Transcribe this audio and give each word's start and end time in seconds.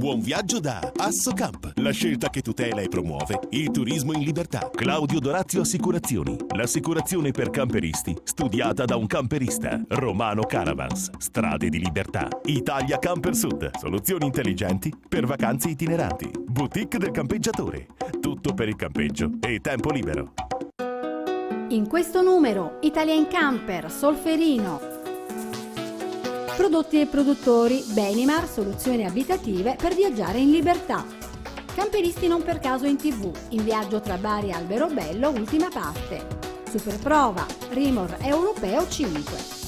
Buon 0.00 0.20
viaggio 0.20 0.60
da 0.60 0.92
Assocamp, 0.96 1.72
la 1.74 1.90
scelta 1.90 2.30
che 2.30 2.40
tutela 2.40 2.80
e 2.80 2.88
promuove 2.88 3.38
il 3.50 3.70
turismo 3.70 4.14
in 4.14 4.22
libertà. 4.22 4.70
Claudio 4.74 5.18
Dorazio 5.18 5.60
Assicurazioni, 5.60 6.38
l'assicurazione 6.56 7.32
per 7.32 7.50
camperisti, 7.50 8.16
studiata 8.24 8.86
da 8.86 8.96
un 8.96 9.06
camperista. 9.06 9.78
Romano 9.88 10.44
Caravans, 10.44 11.10
strade 11.18 11.68
di 11.68 11.78
libertà. 11.78 12.28
Italia 12.44 12.98
Camper 12.98 13.34
Sud, 13.34 13.76
soluzioni 13.76 14.24
intelligenti 14.24 14.90
per 15.06 15.26
vacanze 15.26 15.68
itineranti. 15.68 16.30
Boutique 16.46 16.98
del 16.98 17.10
campeggiatore, 17.10 17.88
tutto 18.22 18.54
per 18.54 18.68
il 18.68 18.76
campeggio 18.76 19.32
e 19.38 19.60
tempo 19.60 19.90
libero. 19.90 20.32
In 21.68 21.86
questo 21.86 22.22
numero, 22.22 22.78
Italian 22.80 23.28
Camper, 23.28 23.90
Solferino. 23.90 24.89
Prodotti 26.60 27.00
e 27.00 27.06
produttori, 27.06 27.82
Benimar, 27.94 28.46
soluzioni 28.46 29.06
abitative 29.06 29.76
per 29.80 29.94
viaggiare 29.94 30.40
in 30.40 30.50
libertà. 30.50 31.06
Camperisti 31.74 32.28
non 32.28 32.42
per 32.42 32.58
caso 32.58 32.84
in 32.84 32.98
tv, 32.98 33.32
in 33.48 33.64
viaggio 33.64 33.98
tra 34.02 34.18
Bari 34.18 34.48
e 34.48 34.52
Alberobello, 34.52 35.30
ultima 35.30 35.70
parte. 35.72 36.22
Superprova, 36.68 37.46
Rimor 37.70 38.14
Europeo 38.20 38.86
5. 38.86 39.59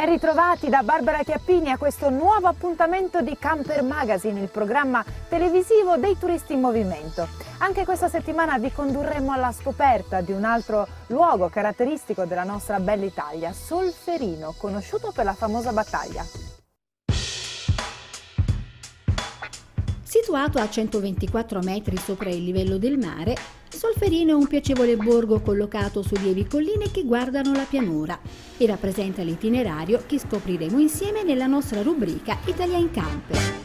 Ben 0.00 0.08
ritrovati 0.08 0.70
da 0.70 0.82
Barbara 0.82 1.22
Chiappini 1.22 1.70
a 1.70 1.76
questo 1.76 2.08
nuovo 2.08 2.48
appuntamento 2.48 3.20
di 3.20 3.36
Camper 3.38 3.82
Magazine, 3.82 4.40
il 4.40 4.48
programma 4.48 5.04
televisivo 5.28 5.98
dei 5.98 6.16
turisti 6.16 6.54
in 6.54 6.60
movimento. 6.60 7.28
Anche 7.58 7.84
questa 7.84 8.08
settimana 8.08 8.56
vi 8.56 8.72
condurremo 8.72 9.30
alla 9.30 9.52
scoperta 9.52 10.22
di 10.22 10.32
un 10.32 10.44
altro 10.44 10.86
luogo 11.08 11.50
caratteristico 11.50 12.24
della 12.24 12.44
nostra 12.44 12.80
bella 12.80 13.04
Italia, 13.04 13.52
Solferino, 13.52 14.54
conosciuto 14.56 15.12
per 15.14 15.26
la 15.26 15.34
famosa 15.34 15.70
battaglia. 15.70 16.49
Situato 20.10 20.58
a 20.58 20.68
124 20.68 21.60
metri 21.60 21.96
sopra 21.96 22.30
il 22.30 22.42
livello 22.42 22.78
del 22.78 22.98
mare, 22.98 23.36
Solferino 23.68 24.32
è 24.32 24.34
un 24.34 24.48
piacevole 24.48 24.96
borgo 24.96 25.40
collocato 25.40 26.02
su 26.02 26.16
lievi 26.16 26.48
colline 26.48 26.90
che 26.90 27.04
guardano 27.04 27.52
la 27.52 27.62
pianura 27.62 28.18
e 28.56 28.66
rappresenta 28.66 29.22
l'itinerario 29.22 30.02
che 30.06 30.18
scopriremo 30.18 30.80
insieme 30.80 31.22
nella 31.22 31.46
nostra 31.46 31.82
rubrica 31.82 32.38
Italia 32.46 32.78
in 32.78 32.90
Camper. 32.90 33.59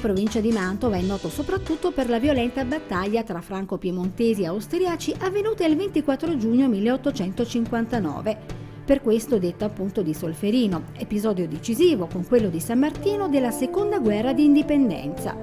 In 0.00 0.06
provincia 0.06 0.40
di 0.40 0.50
Mantova 0.50 0.96
è 0.96 1.02
noto 1.02 1.28
soprattutto 1.28 1.90
per 1.90 2.08
la 2.08 2.18
violenta 2.18 2.64
battaglia 2.64 3.22
tra 3.22 3.42
franco-piemontesi 3.42 4.40
e 4.40 4.46
austriaci 4.46 5.14
avvenuta 5.18 5.66
il 5.66 5.76
24 5.76 6.38
giugno 6.38 6.68
1859. 6.68 8.38
Per 8.86 9.02
questo 9.02 9.38
detta 9.38 9.66
appunto 9.66 10.00
di 10.00 10.14
Solferino, 10.14 10.84
episodio 10.96 11.46
decisivo 11.46 12.06
con 12.06 12.26
quello 12.26 12.48
di 12.48 12.60
San 12.60 12.78
Martino 12.78 13.28
della 13.28 13.50
seconda 13.50 13.98
guerra 13.98 14.32
di 14.32 14.46
indipendenza. 14.46 15.36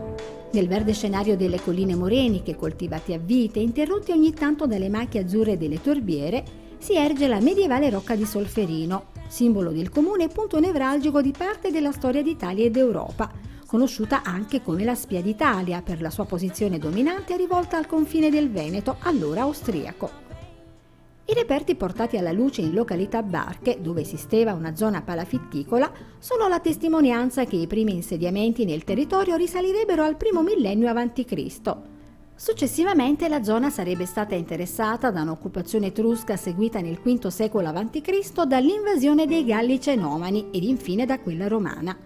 Nel 0.51 0.67
verde 0.67 0.93
scenario 0.93 1.37
delle 1.37 1.61
colline 1.61 1.93
moreniche, 1.93 2.55
coltivate 2.55 3.13
a 3.13 3.19
vite, 3.19 3.59
interrotte 3.59 4.11
ogni 4.11 4.33
tanto 4.33 4.65
dalle 4.65 4.89
macchie 4.89 5.21
azzurre 5.21 5.59
delle 5.59 5.79
torbiere, 5.79 6.43
si 6.79 6.95
erge 6.95 7.27
la 7.27 7.39
medievale 7.39 7.91
rocca 7.91 8.15
di 8.15 8.25
Solferino, 8.25 9.11
simbolo 9.27 9.69
del 9.69 9.89
comune 9.89 10.23
e 10.23 10.29
punto 10.29 10.59
nevralgico 10.59 11.21
di 11.21 11.33
parte 11.37 11.69
della 11.69 11.91
storia 11.91 12.23
d'Italia 12.23 12.65
ed 12.65 12.75
Europa, 12.75 13.45
conosciuta 13.67 14.23
anche 14.23 14.63
come 14.63 14.83
la 14.83 14.95
Spia 14.95 15.21
d'Italia 15.21 15.83
per 15.83 16.01
la 16.01 16.09
sua 16.09 16.25
posizione 16.25 16.79
dominante 16.79 17.37
rivolta 17.37 17.77
al 17.77 17.85
confine 17.85 18.31
del 18.31 18.49
Veneto, 18.49 18.95
allora 19.01 19.41
austriaco. 19.41 20.25
I 21.25 21.33
reperti 21.33 21.75
portati 21.75 22.15
alla 22.15 22.31
luce 22.31 22.61
in 22.61 22.73
località 22.73 23.21
Barche, 23.21 23.79
dove 23.81 23.99
esisteva 23.99 24.53
una 24.53 24.77
zona 24.77 25.01
palafitticola, 25.01 25.91
sono 26.19 26.47
la 26.47 26.61
testimonianza 26.61 27.43
che 27.43 27.57
i 27.57 27.67
primi 27.67 27.93
insediamenti 27.93 28.63
nel 28.63 28.85
territorio 28.85 29.35
risalirebbero 29.35 30.03
al 30.03 30.15
primo 30.15 30.41
millennio 30.41 30.89
a.C. 30.89 31.75
Successivamente 32.33 33.27
la 33.27 33.43
zona 33.43 33.69
sarebbe 33.69 34.05
stata 34.05 34.35
interessata 34.35 35.11
da 35.11 35.23
un'occupazione 35.23 35.87
etrusca 35.87 36.37
seguita 36.37 36.79
nel 36.79 36.99
V 37.03 37.27
secolo 37.27 37.67
a.C. 37.67 38.43
dall'invasione 38.45 39.25
dei 39.25 39.43
Galli 39.43 39.81
Cenomani 39.81 40.47
ed 40.51 40.63
infine 40.63 41.05
da 41.05 41.19
quella 41.19 41.49
romana. 41.49 41.97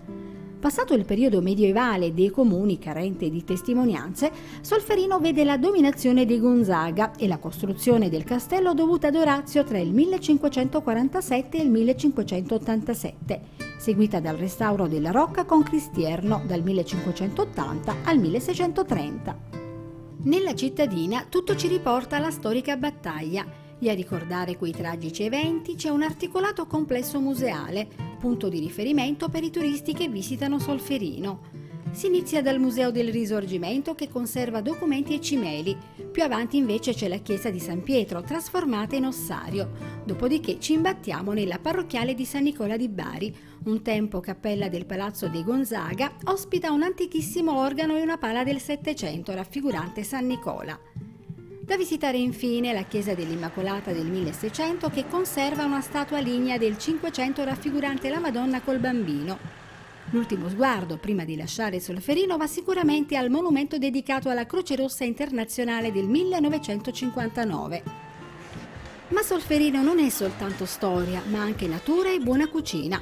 Passato 0.62 0.94
il 0.94 1.06
periodo 1.06 1.42
medievale 1.42 2.14
dei 2.14 2.30
comuni 2.30 2.78
carente 2.78 3.32
di 3.32 3.44
testimonianze, 3.44 4.32
Solferino 4.62 5.18
vede 5.18 5.44
la 5.44 5.58
dominazione 5.58 6.24
dei 6.24 6.40
Gonzaga 6.40 7.14
e 7.16 7.28
la 7.28 7.40
costruzione 7.40 8.10
del 8.10 8.24
castello 8.24 8.76
dovuta 8.76 9.08
ad 9.08 9.16
Orazio 9.16 9.64
tra 9.64 9.80
il 9.80 9.92
1547 9.92 11.58
e 11.58 11.64
il 11.64 11.72
1587, 11.72 13.42
seguita 13.80 14.20
dal 14.20 14.38
restauro 14.38 14.86
della 14.86 15.10
Rocca 15.10 15.46
con 15.46 15.64
Cristierno 15.64 16.44
dal 16.46 16.62
1580 16.62 17.96
al 18.04 18.20
1630. 18.20 19.40
Nella 20.26 20.54
cittadina 20.54 21.26
tutto 21.28 21.56
ci 21.56 21.68
riporta 21.70 22.18
alla 22.18 22.30
storica 22.30 22.78
battaglia 22.78 23.61
e 23.82 23.90
a 23.90 23.94
ricordare 23.94 24.58
quei 24.58 24.72
tragici 24.72 25.24
eventi 25.24 25.76
c'è 25.76 25.90
un 25.90 26.04
articolato 26.04 26.68
complesso 26.68 27.20
museale 27.20 27.88
punto 28.22 28.50
di 28.50 28.60
riferimento 28.60 29.30
per 29.30 29.44
i 29.44 29.50
turisti 29.50 29.94
che 29.94 30.08
visitano 30.08 30.60
Solferino. 30.60 31.60
Si 31.92 32.06
inizia 32.06 32.42
dal 32.42 32.60
Museo 32.60 32.92
del 32.92 33.12
Risorgimento 33.12 33.96
che 33.96 34.08
conserva 34.08 34.62
documenti 34.62 35.16
e 35.16 35.20
cimeli, 35.20 35.76
più 36.10 36.24
avanti 36.24 36.56
invece 36.56 36.94
c'è 36.94 37.10
la 37.10 37.18
chiesa 37.18 37.50
di 37.50 37.60
San 37.60 37.84
Pietro 37.84 38.22
trasformata 38.22 38.96
in 38.96 39.08
ossario, 39.08 39.72
dopodiché 40.06 40.58
ci 40.60 40.74
imbattiamo 40.74 41.34
nella 41.34 41.58
parrocchiale 41.60 42.14
di 42.14 42.24
San 42.24 42.44
Nicola 42.44 42.78
di 42.78 42.88
Bari, 42.88 43.36
un 43.66 43.82
tempo 43.82 44.22
cappella 44.22 44.70
del 44.70 44.86
Palazzo 44.86 45.28
dei 45.28 45.44
Gonzaga, 45.44 46.14
ospita 46.26 46.72
un 46.72 46.84
antichissimo 46.84 47.60
organo 47.60 47.98
e 47.98 48.02
una 48.02 48.18
pala 48.18 48.44
del 48.44 48.62
Settecento 48.62 49.34
raffigurante 49.34 50.04
San 50.04 50.28
Nicola. 50.28 50.91
Da 51.64 51.78
visitare 51.78 52.18
infine 52.18 52.74
la 52.74 52.86
chiesa 52.86 53.14
dell'Immacolata 53.14 53.92
del 53.92 54.08
1600 54.08 54.90
che 54.90 55.06
conserva 55.08 55.64
una 55.64 55.80
statua 55.80 56.20
lignea 56.20 56.58
del 56.58 56.76
500 56.76 57.44
raffigurante 57.44 58.10
la 58.10 58.20
Madonna 58.20 58.62
col 58.62 58.80
bambino. 58.80 59.38
L'ultimo 60.10 60.50
sguardo 60.50 60.98
prima 60.98 61.24
di 61.24 61.36
lasciare 61.36 61.80
Solferino 61.80 62.36
va 62.36 62.48
sicuramente 62.48 63.16
al 63.16 63.30
monumento 63.30 63.78
dedicato 63.78 64.30
alla 64.30 64.48
Croce 64.48 64.76
Rossa 64.76 65.04
Internazionale 65.04 65.92
del 65.92 66.08
1959. 66.08 67.84
Ma 69.10 69.22
Solferino 69.22 69.84
non 69.84 70.00
è 70.00 70.10
soltanto 70.10 70.66
storia, 70.66 71.22
ma 71.30 71.42
anche 71.42 71.68
natura 71.68 72.12
e 72.12 72.18
buona 72.18 72.50
cucina, 72.50 73.00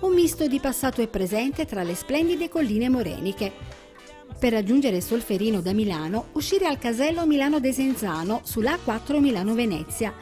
un 0.00 0.14
misto 0.14 0.48
di 0.48 0.58
passato 0.58 1.00
e 1.00 1.06
presente 1.06 1.64
tra 1.64 1.84
le 1.84 1.94
splendide 1.94 2.48
colline 2.48 2.88
moreniche. 2.88 3.78
Per 4.38 4.52
raggiungere 4.52 5.00
Solferino 5.00 5.60
da 5.60 5.72
Milano, 5.72 6.28
uscire 6.32 6.66
al 6.66 6.78
casello 6.78 7.26
Milano 7.26 7.60
Desenzano 7.60 8.40
sulla 8.44 8.78
A4 8.84 9.18
Milano-Venezia, 9.18 10.14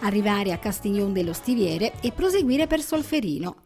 arrivare 0.00 0.52
a 0.52 0.58
Castignon 0.58 1.12
dello 1.12 1.32
Stiviere 1.32 1.94
e 2.00 2.12
proseguire 2.12 2.66
per 2.66 2.80
Solferino. 2.80 3.56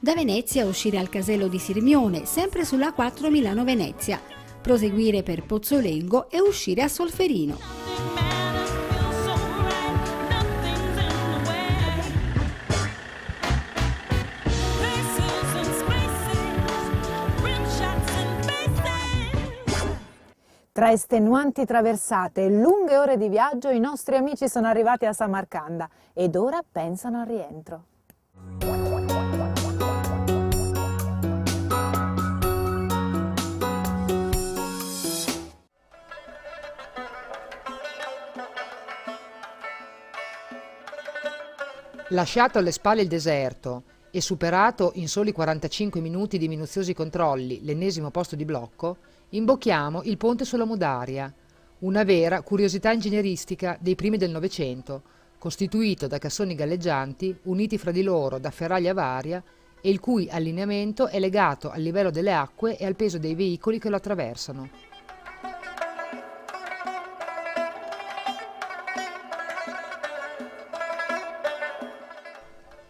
Da 0.00 0.14
Venezia 0.14 0.66
uscire 0.66 0.98
al 0.98 1.08
casello 1.08 1.48
di 1.48 1.58
Sirmione, 1.58 2.24
sempre 2.26 2.64
sulla 2.64 2.94
A4 2.96 3.30
Milano-Venezia, 3.30 4.20
proseguire 4.60 5.22
per 5.22 5.44
Pozzolengo 5.44 6.28
e 6.28 6.40
uscire 6.40 6.82
a 6.82 6.88
Solferino. 6.88 7.75
Tra 20.76 20.90
estenuanti 20.90 21.64
traversate 21.64 22.44
e 22.44 22.50
lunghe 22.50 22.98
ore 22.98 23.16
di 23.16 23.30
viaggio 23.30 23.70
i 23.70 23.80
nostri 23.80 24.14
amici 24.14 24.46
sono 24.46 24.66
arrivati 24.66 25.06
a 25.06 25.14
Samarcanda 25.14 25.88
ed 26.12 26.36
ora 26.36 26.62
pensano 26.70 27.20
al 27.20 27.26
rientro. 27.26 27.84
Lasciato 42.08 42.58
alle 42.58 42.70
spalle 42.70 43.00
il 43.00 43.08
deserto 43.08 43.84
e 44.10 44.20
superato 44.20 44.92
in 44.96 45.08
soli 45.08 45.32
45 45.32 46.02
minuti 46.02 46.36
di 46.36 46.48
minuziosi 46.48 46.92
controlli 46.92 47.64
l'ennesimo 47.64 48.10
posto 48.10 48.36
di 48.36 48.44
blocco, 48.44 48.98
imbocchiamo 49.30 50.02
il 50.04 50.16
ponte 50.16 50.44
sulla 50.44 50.64
Mudaria, 50.64 51.32
una 51.80 52.04
vera 52.04 52.42
curiosità 52.42 52.92
ingegneristica 52.92 53.76
dei 53.80 53.94
primi 53.94 54.16
del 54.16 54.30
Novecento, 54.30 55.02
costituito 55.38 56.06
da 56.06 56.18
cassoni 56.18 56.54
galleggianti 56.54 57.36
uniti 57.44 57.76
fra 57.76 57.90
di 57.90 58.02
loro 58.02 58.38
da 58.38 58.50
ferraglia 58.50 58.94
varia 58.94 59.42
e 59.80 59.90
il 59.90 60.00
cui 60.00 60.28
allineamento 60.30 61.08
è 61.08 61.18
legato 61.18 61.70
al 61.70 61.82
livello 61.82 62.10
delle 62.10 62.32
acque 62.32 62.76
e 62.76 62.86
al 62.86 62.96
peso 62.96 63.18
dei 63.18 63.34
veicoli 63.34 63.78
che 63.78 63.90
lo 63.90 63.96
attraversano. 63.96 64.70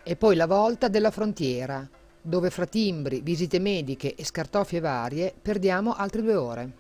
E 0.03 0.17
poi 0.17 0.37
la 0.37 0.47
volta 0.47 0.87
della 0.87 1.11
frontiera, 1.11 1.89
dove 2.27 2.51
fra 2.51 2.67
timbri, 2.67 3.21
visite 3.21 3.61
mediche 3.61 4.17
e 4.17 4.25
scartoffie 4.25 4.81
varie 4.81 5.33
perdiamo 5.41 5.95
altre 5.95 6.23
due 6.23 6.35
ore. 6.35 6.73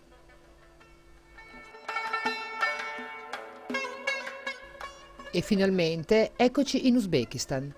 E 5.30 5.40
finalmente 5.42 6.32
eccoci 6.34 6.88
in 6.88 6.96
Uzbekistan. 6.96 7.72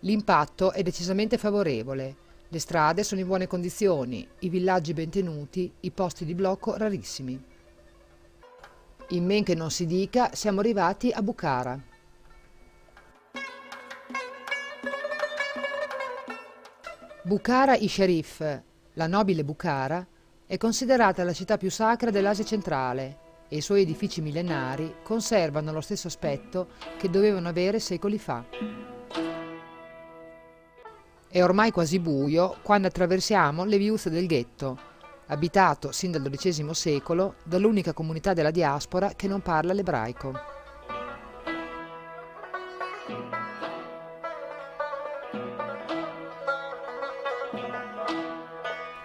L'impatto 0.00 0.70
è 0.70 0.82
decisamente 0.82 1.38
favorevole, 1.38 2.16
le 2.48 2.58
strade 2.60 3.02
sono 3.02 3.20
in 3.20 3.26
buone 3.26 3.48
condizioni, 3.48 4.26
i 4.40 4.48
villaggi 4.48 4.94
ben 4.94 5.10
tenuti, 5.10 5.72
i 5.80 5.90
posti 5.90 6.24
di 6.24 6.36
blocco 6.36 6.76
rarissimi. 6.76 7.42
In 9.08 9.24
men 9.24 9.42
che 9.42 9.56
non 9.56 9.72
si 9.72 9.86
dica, 9.86 10.30
siamo 10.34 10.60
arrivati 10.60 11.10
a 11.10 11.20
Bukhara. 11.20 11.87
Bukhara-i 17.28 17.86
Sharif, 17.88 18.62
la 18.94 19.06
nobile 19.06 19.44
Bukhara, 19.44 20.06
è 20.46 20.56
considerata 20.56 21.24
la 21.24 21.34
città 21.34 21.58
più 21.58 21.70
sacra 21.70 22.10
dell'Asia 22.10 22.42
centrale 22.42 23.18
e 23.50 23.58
i 23.58 23.60
suoi 23.60 23.82
edifici 23.82 24.22
millenari 24.22 24.94
conservano 25.02 25.70
lo 25.70 25.82
stesso 25.82 26.06
aspetto 26.06 26.68
che 26.96 27.10
dovevano 27.10 27.46
avere 27.46 27.80
secoli 27.80 28.18
fa. 28.18 28.46
È 31.28 31.42
ormai 31.42 31.70
quasi 31.70 32.00
buio 32.00 32.60
quando 32.62 32.86
attraversiamo 32.86 33.66
le 33.66 33.76
viuzze 33.76 34.08
del 34.08 34.26
ghetto, 34.26 34.78
abitato 35.26 35.92
sin 35.92 36.10
dal 36.10 36.22
XII 36.22 36.72
secolo 36.72 37.34
dall'unica 37.44 37.92
comunità 37.92 38.32
della 38.32 38.50
diaspora 38.50 39.10
che 39.14 39.28
non 39.28 39.42
parla 39.42 39.74
l'ebraico. 39.74 40.56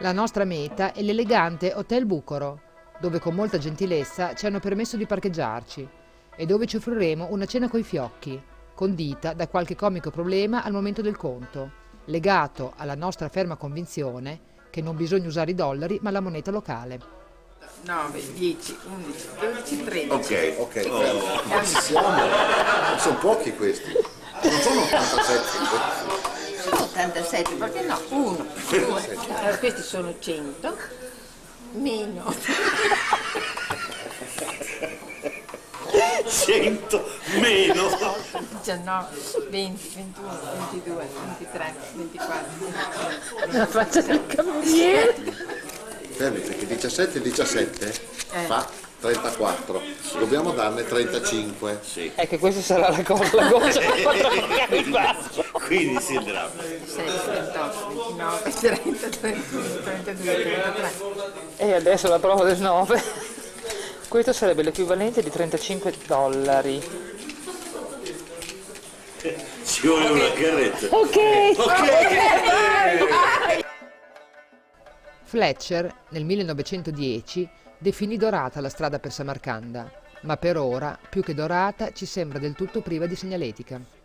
La 0.04 0.12
nostra 0.12 0.44
meta 0.44 0.92
è 0.92 1.02
l'elegante 1.02 1.72
Hotel 1.74 2.06
Bucoro, 2.06 2.60
dove 3.00 3.20
con 3.20 3.34
molta 3.34 3.58
gentilezza 3.58 4.34
ci 4.34 4.46
hanno 4.46 4.60
permesso 4.60 4.98
di 4.98 5.06
parcheggiarci 5.06 5.88
e 6.36 6.46
dove 6.46 6.66
ci 6.66 6.76
offriremo 6.76 7.28
una 7.30 7.46
cena 7.46 7.70
coi 7.70 7.84
fiocchi, 7.84 8.38
condita 8.76 9.32
da 9.32 9.48
qualche 9.48 9.78
comico 9.78 10.12
problema 10.12 10.62
al 10.62 10.74
momento 10.74 11.02
del 11.02 11.16
conto, 11.16 11.72
legato 12.08 12.74
alla 12.76 12.96
nostra 12.96 13.30
ferma 13.30 13.56
convinzione 13.56 14.42
che 14.70 14.82
non 14.82 14.98
bisogna 14.98 15.28
usare 15.28 15.52
i 15.52 15.56
dollari 15.56 16.00
ma 16.02 16.12
la 16.12 16.20
moneta 16.20 16.52
locale. 16.52 17.00
9, 17.86 18.34
10, 18.34 18.78
11, 18.86 19.28
12, 19.40 19.84
13. 19.86 20.10
Ok, 20.10 20.56
ok. 20.58 20.86
Oh. 20.90 21.48
Ma 21.48 21.64
ci 21.64 21.80
siamo? 21.80 22.10
Sono 22.98 23.18
pochi 23.20 23.56
questi. 23.56 23.94
Non 23.94 24.60
sono 24.60 24.82
87 24.82 26.23
87, 26.94 27.56
perché 27.56 27.82
no? 27.82 28.00
1, 28.10 28.46
2, 28.70 29.18
allora 29.36 29.58
questi 29.58 29.82
sono 29.82 30.14
100, 30.20 30.78
meno 31.72 32.36
100 36.28 37.10
meno 37.40 37.90
19, 38.62 39.08
20, 39.50 39.92
21, 39.96 40.40
22, 40.72 41.08
23, 41.38 41.76
24, 41.94 42.46
25, 42.60 43.58
La 43.58 43.66
faccia 43.66 44.02
del 44.02 44.26
cameriere. 44.28 45.16
Fermi, 46.12 46.40
perché 46.40 46.68
17 46.68 47.18
e 47.18 47.22
17 47.22 47.94
Eh. 48.34 48.46
fa 48.46 48.68
34. 49.02 49.82
Dobbiamo 50.20 50.52
darne 50.52 50.86
35. 50.86 51.80
Sì. 51.84 52.12
È 52.16 52.28
che 52.28 52.38
questa 52.40 52.62
sarà 52.62 52.90
la 52.90 53.04
cosa, 53.04 53.30
la 53.34 53.50
cosa 53.52 53.80
che 53.80 54.02
potrà 54.02 55.16
Quindi 55.76 56.00
si 56.02 56.16
andrà. 56.16 56.48
26, 56.56 57.06
28, 57.26 57.88
29, 57.88 58.52
30, 58.52 59.10
31, 59.10 59.64
32, 59.82 60.42
33. 60.44 60.92
E 61.58 61.74
adesso 61.74 62.08
la 62.10 62.20
prova 62.20 62.44
del 62.44 62.60
9. 62.60 63.02
Questo 64.08 64.34
sarebbe 64.34 64.62
l'equivalente 64.62 65.24
di 65.24 65.32
35 65.32 65.94
dollari. 66.06 66.80
Ci 69.66 69.88
vuole 69.88 70.10
una 70.10 70.32
carretta. 70.34 70.88
Fletcher, 75.24 75.96
nel 76.10 76.24
1910, 76.24 77.50
definì 77.80 78.18
dorata 78.18 78.62
la 78.62 78.70
strada 78.70 79.00
per 79.00 79.12
Samarcanda, 79.12 79.92
ma 80.22 80.38
per 80.38 80.58
ora, 80.58 81.00
più 81.10 81.24
che 81.24 81.34
dorata, 81.34 81.92
ci 81.92 82.06
sembra 82.06 82.38
del 82.38 82.54
tutto 82.54 82.82
priva 82.82 83.08
di 83.08 83.16
segnaletica. 83.16 84.03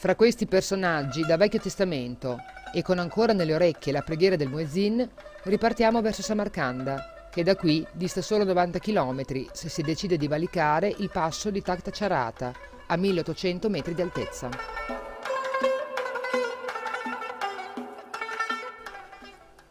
Fra 0.00 0.16
questi 0.16 0.46
personaggi 0.46 1.26
da 1.26 1.36
Vecchio 1.36 1.58
Testamento 1.58 2.38
e 2.72 2.80
con 2.80 2.98
ancora 2.98 3.34
nelle 3.34 3.52
orecchie 3.52 3.92
la 3.92 4.00
preghiera 4.00 4.34
del 4.34 4.48
Muezzin, 4.48 5.06
ripartiamo 5.42 6.00
verso 6.00 6.22
Samarcanda, 6.22 7.28
che 7.30 7.42
da 7.42 7.54
qui 7.54 7.86
dista 7.92 8.22
solo 8.22 8.44
90 8.44 8.78
km 8.78 9.50
se 9.52 9.68
si 9.68 9.82
decide 9.82 10.16
di 10.16 10.26
valicare 10.26 10.88
il 10.88 11.10
passo 11.10 11.50
di 11.50 11.60
Takta 11.60 11.90
Charata, 11.92 12.50
a 12.86 12.96
1800 12.96 13.68
metri 13.68 13.92
di 13.92 14.00
altezza. 14.00 14.48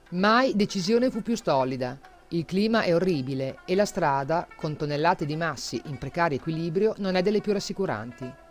Mai 0.10 0.56
decisione 0.56 1.10
fu 1.10 1.24
più 1.24 1.36
stolida. 1.36 1.98
Il 2.28 2.46
clima 2.46 2.84
è 2.84 2.94
orribile 2.94 3.62
e 3.66 3.74
la 3.74 3.86
strada, 3.86 4.48
con 4.56 4.76
tonnellate 4.76 5.26
di 5.26 5.36
massi 5.36 5.82
in 5.86 5.98
precario 5.98 6.38
equilibrio, 6.38 6.94
non 6.98 7.16
è 7.16 7.24
delle 7.24 7.42
più 7.42 7.52
rassicuranti. 7.52 8.48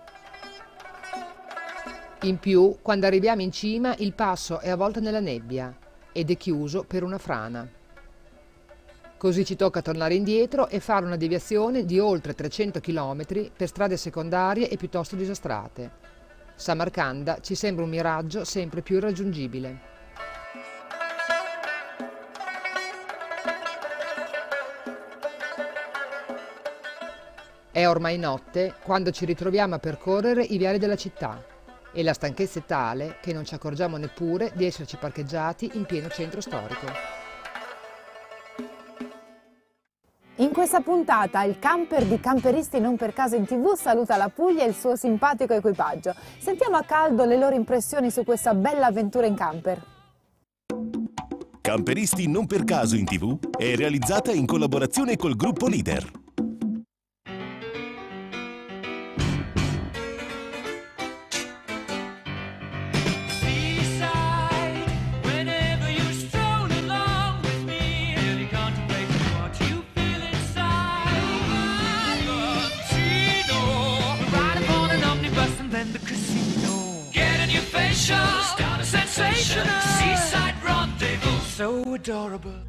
In 2.22 2.38
più, 2.40 2.78
quando 2.82 3.06
arriviamo 3.06 3.42
in 3.42 3.52
cima, 3.52 3.94
il 3.98 4.12
passo 4.12 4.58
è 4.58 4.70
avvolto 4.70 4.98
nella 4.98 5.20
nebbia 5.20 5.72
ed 6.10 6.30
è 6.30 6.36
chiuso 6.36 6.82
per 6.82 7.04
una 7.04 7.16
frana. 7.16 7.66
Così 9.16 9.44
ci 9.44 9.54
tocca 9.54 9.82
tornare 9.82 10.14
indietro 10.14 10.68
e 10.68 10.80
fare 10.80 11.06
una 11.06 11.16
deviazione 11.16 11.84
di 11.84 12.00
oltre 12.00 12.34
300 12.34 12.80
km 12.80 13.24
per 13.56 13.68
strade 13.68 13.96
secondarie 13.96 14.68
e 14.68 14.76
piuttosto 14.76 15.14
disastrate. 15.14 15.90
Samarcanda 16.56 17.38
ci 17.40 17.54
sembra 17.54 17.84
un 17.84 17.90
miraggio 17.90 18.42
sempre 18.42 18.82
più 18.82 18.96
irraggiungibile. 18.96 19.80
È 27.70 27.86
ormai 27.86 28.18
notte 28.18 28.74
quando 28.82 29.12
ci 29.12 29.24
ritroviamo 29.24 29.76
a 29.76 29.78
percorrere 29.78 30.42
i 30.42 30.58
viali 30.58 30.78
della 30.78 30.96
città 30.96 31.56
e 31.98 32.04
la 32.04 32.12
stanchezza 32.12 32.60
è 32.60 32.64
tale 32.64 33.16
che 33.20 33.32
non 33.32 33.44
ci 33.44 33.54
accorgiamo 33.54 33.96
neppure 33.96 34.52
di 34.54 34.64
esserci 34.64 34.96
parcheggiati 34.96 35.72
in 35.74 35.84
pieno 35.84 36.06
centro 36.06 36.40
storico. 36.40 36.86
In 40.36 40.52
questa 40.52 40.80
puntata 40.80 41.42
il 41.42 41.58
camper 41.58 42.04
di 42.04 42.20
Camperisti 42.20 42.78
non 42.78 42.96
per 42.96 43.12
caso 43.12 43.34
in 43.34 43.46
tv 43.46 43.74
saluta 43.74 44.16
la 44.16 44.28
Puglia 44.28 44.62
e 44.62 44.68
il 44.68 44.76
suo 44.76 44.94
simpatico 44.94 45.54
equipaggio. 45.54 46.14
Sentiamo 46.38 46.76
a 46.76 46.84
caldo 46.84 47.24
le 47.24 47.36
loro 47.36 47.56
impressioni 47.56 48.12
su 48.12 48.22
questa 48.22 48.54
bella 48.54 48.86
avventura 48.86 49.26
in 49.26 49.34
camper. 49.34 49.84
Camperisti 51.60 52.28
non 52.28 52.46
per 52.46 52.62
caso 52.62 52.94
in 52.94 53.06
tv 53.06 53.56
è 53.56 53.74
realizzata 53.74 54.30
in 54.30 54.46
collaborazione 54.46 55.16
col 55.16 55.34
gruppo 55.34 55.66
Leader. 55.66 56.27
International 79.48 79.80
Seaside 79.96 80.54
Rendezvous. 80.62 81.40
So 81.56 81.94
adorable. 81.94 82.66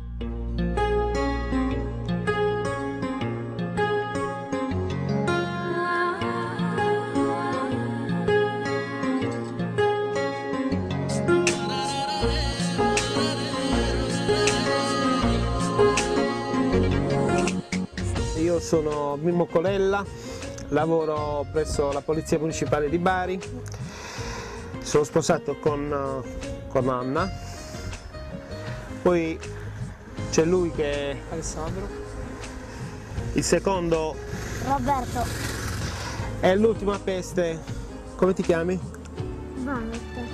Io 18.38 18.60
sono 18.62 19.18
Mimmo 19.18 19.46
Colella, 19.48 20.06
lavoro 20.70 21.46
presso 21.52 21.92
la 21.92 22.00
Polizia 22.00 22.40
Municipale 22.40 22.88
di 22.88 22.98
Bari 22.98 23.40
sono 24.90 25.04
sposato 25.04 25.56
con 25.60 26.24
eh, 26.26 26.49
con 26.70 26.88
Anna, 26.90 27.30
poi 29.02 29.40
c'è 30.30 30.46
lui 30.46 30.72
che 30.72 31.12
è 31.12 31.18
Alessandro, 31.32 31.88
il 33.34 33.44
secondo 33.44 34.16
Roberto. 34.66 35.26
è 36.40 36.56
l'ultima 36.56 36.98
peste, 37.00 37.60
come 38.16 38.34
ti 38.34 38.44
chiami? 38.44 38.80
Vanet. 39.58 40.29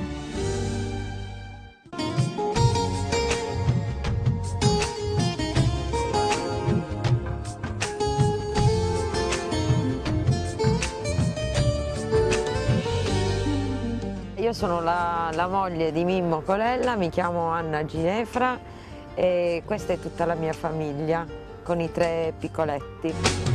Sono 14.55 14.79
la, 14.79 15.31
la 15.33 15.47
moglie 15.47 15.91
di 15.91 16.05
Mimmo 16.05 16.39
Colella, 16.39 16.95
mi 16.95 17.09
chiamo 17.09 17.50
Anna 17.50 17.83
Ginefra 17.83 18.57
e 19.13 19.62
questa 19.65 19.91
è 19.91 20.00
tutta 20.00 20.24
la 20.24 20.33
mia 20.33 20.53
famiglia 20.53 21.25
con 21.62 21.81
i 21.81 21.91
tre 21.91 22.33
piccoletti. 22.39 23.54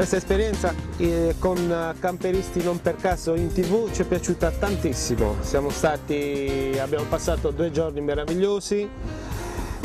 Questa 0.00 0.16
esperienza 0.16 0.74
eh, 0.96 1.34
con 1.38 1.94
Camperisti 1.98 2.62
non 2.62 2.80
per 2.80 2.96
caso 2.96 3.34
in 3.34 3.52
tv 3.52 3.92
ci 3.92 4.00
è 4.00 4.06
piaciuta 4.06 4.50
tantissimo, 4.50 5.36
stati, 5.68 6.74
abbiamo 6.80 7.04
passato 7.04 7.50
due 7.50 7.70
giorni 7.70 8.00
meravigliosi 8.00 8.88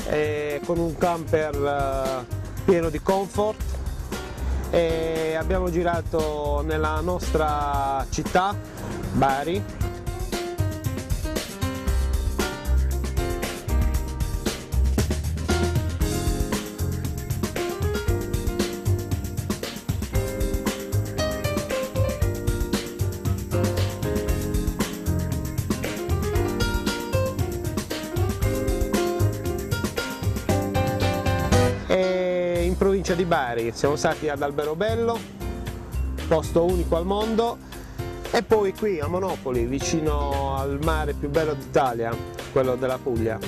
eh, 0.08 0.62
con 0.66 0.80
un 0.80 0.96
camper 0.98 1.54
eh, 1.54 2.64
pieno 2.64 2.88
di 2.88 3.02
comfort 3.02 3.62
e 4.70 5.36
abbiamo 5.38 5.70
girato 5.70 6.64
nella 6.66 7.02
nostra 7.02 8.06
città, 8.10 8.56
Bari, 9.12 9.62
Siamo 33.74 33.96
stati 33.96 34.30
ad 34.30 34.42
Alberobello, 34.42 35.18
posto 36.28 36.66
unico 36.66 36.96
al 36.96 37.06
mondo, 37.06 37.58
e 38.32 38.44
poi 38.44 38.74
qui 38.74 39.00
a 39.00 39.08
Monopoli, 39.08 39.66
vicino 39.66 40.56
al 40.58 40.80
mare 40.84 41.14
più 41.14 41.30
bello 41.30 41.54
d'Italia, 41.54 42.16
quello 42.52 42.76
della 42.76 42.98
Puglia. 42.98 43.40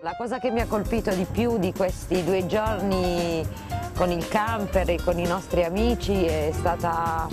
La 0.00 0.14
cosa 0.16 0.38
che 0.38 0.50
mi 0.50 0.60
ha 0.60 0.66
colpito 0.66 1.10
di 1.10 1.26
più 1.30 1.58
di 1.58 1.72
questi 1.72 2.22
due 2.24 2.46
giorni 2.46 3.46
con 3.94 4.10
il 4.10 4.26
camper 4.28 4.90
e 4.90 4.98
con 5.02 5.18
i 5.18 5.26
nostri 5.26 5.64
amici 5.64 6.24
è 6.24 6.50
stata 6.52 7.26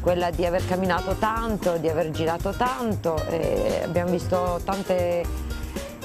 quella 0.00 0.30
di 0.30 0.46
aver 0.46 0.64
camminato 0.66 1.14
tanto, 1.14 1.76
di 1.76 1.88
aver 1.88 2.10
girato 2.10 2.50
tanto, 2.50 3.22
e 3.28 3.80
abbiamo 3.82 4.10
visto 4.10 4.60
tante, 4.64 5.24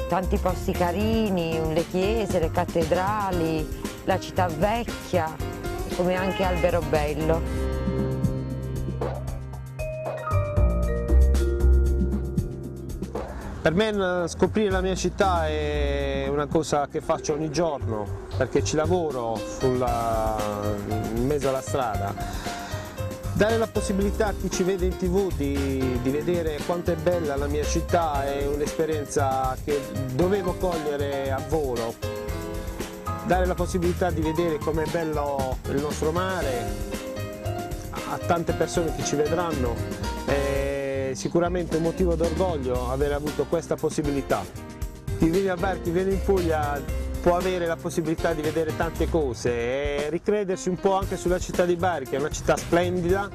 tanti 0.08 0.38
posti 0.38 0.72
carini, 0.72 1.60
le 1.74 1.88
chiese, 1.88 2.40
le 2.40 2.52
cattedrali, 2.52 3.68
la 4.06 4.20
città 4.20 4.48
vecchia, 4.48 5.36
come 5.96 6.16
anche 6.16 6.44
Alberobello. 6.44 7.72
Per 13.62 13.74
me 13.74 14.24
eh, 14.24 14.28
scoprire 14.28 14.70
la 14.72 14.82
mia 14.82 14.96
città 14.96 15.48
è 15.48 16.28
una 16.30 16.48
cosa 16.48 16.88
che 16.92 17.00
faccio 17.00 17.32
ogni 17.32 17.50
giorno, 17.50 18.06
perché 18.36 18.62
ci 18.62 18.76
lavoro 18.76 19.38
sulla, 19.38 20.36
in 21.16 21.26
mezzo 21.26 21.48
alla 21.48 21.62
strada. 21.62 22.53
Dare 23.36 23.58
la 23.58 23.66
possibilità 23.66 24.28
a 24.28 24.34
chi 24.40 24.50
ci 24.52 24.62
vede 24.62 24.86
in 24.86 24.96
tv 24.96 25.34
di, 25.36 26.00
di 26.04 26.10
vedere 26.12 26.60
quanto 26.68 26.92
è 26.92 26.96
bella 26.96 27.36
la 27.36 27.48
mia 27.48 27.63
città 27.63 28.24
è 28.25 28.46
un'esperienza 28.46 29.58
che 29.63 29.82
dovevo 30.13 30.54
cogliere 30.54 31.32
a 31.32 31.42
volo. 31.50 31.96
Dare 33.25 33.48
la 33.48 33.56
possibilità 33.56 34.12
di 34.12 34.22
vedere 34.22 34.60
com'è 34.60 34.86
bello 34.86 35.58
il 35.70 35.82
nostro 35.82 36.12
mare 36.12 36.92
a 37.90 38.18
tante 38.20 38.54
persone 38.54 38.96
che 38.96 39.04
ci 39.04 39.16
vedranno 39.16 39.74
è 40.25 41.12
sicuramente 41.16 41.78
un 41.78 41.84
motivo 41.84 42.13
d'orgoglio 42.13 42.92
aver 42.92 43.13
avuto 43.13 43.46
questa 43.46 43.75
possibilità. 43.75 44.46
Chi 45.18 45.30
vive 45.30 45.50
a 45.50 45.56
Bari, 45.56 45.82
chi 45.82 45.90
vive 45.90 46.12
in 46.12 46.22
Puglia 46.24 46.80
può 47.24 47.38
avere 47.38 47.65
la 47.68 47.77
possibilità 47.77 48.34
di 48.34 48.42
vedere 48.42 48.75
tante 48.75 49.10
cose 49.10 49.50
e 49.50 50.10
ricredersi 50.10 50.68
un 50.68 50.75
po' 50.75 50.98
anche 50.98 51.15
sulla 51.15 51.39
città 51.39 51.63
di 51.63 51.77
Bari, 51.77 52.06
che 52.06 52.18
è 52.18 52.20
una 52.20 52.30
città 52.30 52.58
splendida, 52.58 53.30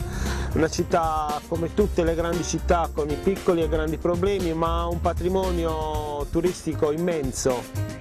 una 0.53 0.69
città 0.69 1.41
come 1.49 1.73
tutte 1.73 2.05
le 2.05 2.15
grandi 2.15 2.43
città 2.43 2.91
con 2.93 3.09
i 3.09 3.15
piccoli 3.15 3.63
e 3.63 3.69
grandi 3.69 3.97
problemi, 3.97 4.53
ma 4.53 4.85
un 4.85 5.01
patrimonio 5.01 6.27
turistico 6.31 6.93
immenso. 6.93 7.97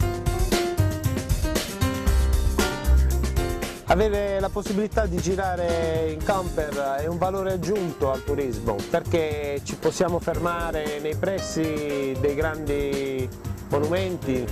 Avere 3.85 4.41
la 4.41 4.49
possibilità 4.49 5.05
di 5.05 5.21
girare 5.21 6.09
in 6.11 6.21
camper 6.21 6.97
è 6.99 7.07
un 7.07 7.17
valore 7.17 7.53
aggiunto 7.53 8.11
al 8.11 8.25
turismo 8.25 8.75
perché 8.89 9.61
ci 9.63 9.77
possiamo 9.77 10.19
fermare 10.19 10.99
nei 10.99 11.15
pressi 11.15 12.13
dei 12.19 12.35
grandi 12.35 13.29
monumenti, 13.69 14.45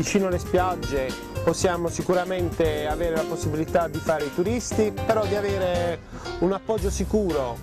vicino 0.00 0.28
alle 0.28 0.38
spiagge, 0.38 1.12
possiamo 1.44 1.88
sicuramente 1.88 2.86
avere 2.86 3.16
la 3.16 3.24
possibilità 3.24 3.86
di 3.86 3.98
fare 3.98 4.24
i 4.24 4.34
turisti, 4.34 4.92
però 4.92 5.26
di 5.26 5.34
avere 5.34 6.00
un 6.38 6.52
appoggio 6.54 6.88
sicuro 6.88 7.54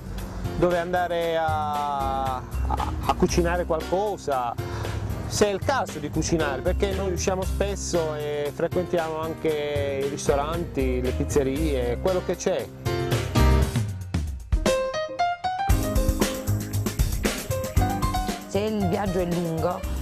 dove 0.60 0.78
andare 0.78 1.36
a, 1.36 2.36
a- 2.36 3.14
cucinare 3.18 3.66
qualcosa, 3.66 4.54
se 5.26 5.48
è 5.48 5.50
il 5.50 5.62
caso 5.66 5.98
di 5.98 6.12
cucinare, 6.12 6.62
perché 6.62 6.92
noi 6.92 7.12
usciamo 7.12 7.42
spesso 7.42 8.14
e 8.14 8.52
frequentiamo 8.54 9.20
anche 9.20 10.04
i 10.06 10.08
ristoranti, 10.08 11.02
le 11.02 11.12
pizzerie, 11.14 11.98
quello 12.00 12.22
che 12.24 12.36
c'è. 12.36 12.68
Se 18.48 18.60
il 18.60 18.88
viaggio 18.90 19.20
è 19.22 19.26
lungo, 19.26 19.97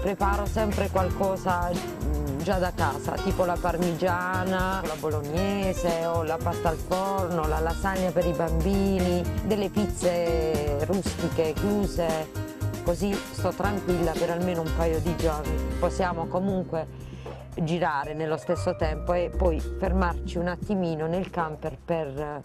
preparo 0.00 0.46
sempre 0.46 0.88
qualcosa 0.90 1.70
mm, 1.70 2.38
già 2.38 2.58
da 2.58 2.72
casa, 2.72 3.12
tipo 3.12 3.44
la 3.44 3.56
parmigiana, 3.60 4.80
la 4.84 4.94
bolognese 4.98 6.06
o 6.06 6.22
la 6.22 6.36
pasta 6.36 6.68
al 6.68 6.76
forno, 6.76 7.46
la 7.46 7.58
lasagna 7.58 8.10
per 8.10 8.26
i 8.26 8.32
bambini, 8.32 9.22
delle 9.44 9.68
pizze 9.68 10.84
rustiche 10.84 11.52
chiuse, 11.52 12.28
così 12.84 13.12
sto 13.12 13.50
tranquilla 13.50 14.12
per 14.12 14.30
almeno 14.30 14.62
un 14.62 14.70
paio 14.76 15.00
di 15.00 15.14
giorni. 15.16 15.56
Possiamo 15.78 16.26
comunque 16.26 17.08
girare 17.62 18.14
nello 18.14 18.36
stesso 18.36 18.76
tempo 18.76 19.12
e 19.12 19.30
poi 19.36 19.60
fermarci 19.60 20.38
un 20.38 20.48
attimino 20.48 21.06
nel 21.06 21.30
camper 21.30 21.76
per 21.84 22.06
eh, 22.06 22.40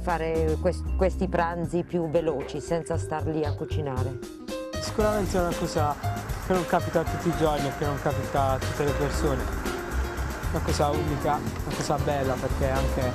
fare 0.00 0.56
quest- 0.60 0.96
questi 0.96 1.28
pranzi 1.28 1.82
più 1.82 2.08
veloci 2.08 2.60
senza 2.60 2.96
star 2.96 3.26
lì 3.26 3.44
a 3.44 3.54
cucinare. 3.54 4.47
Sicuramente 4.80 5.36
è 5.36 5.40
una 5.40 5.54
cosa 5.58 5.94
che 6.46 6.52
non 6.52 6.66
capita 6.66 7.02
tutti 7.02 7.28
i 7.28 7.36
giorni 7.38 7.66
e 7.66 7.72
che 7.78 7.84
non 7.84 8.00
capita 8.00 8.50
a 8.50 8.58
tutte 8.58 8.84
le 8.84 8.92
persone. 8.92 9.42
Una 10.50 10.60
cosa 10.64 10.88
unica, 10.88 11.38
una 11.66 11.74
cosa 11.76 11.96
bella 11.96 12.34
perché 12.34 12.70
anche 12.70 13.12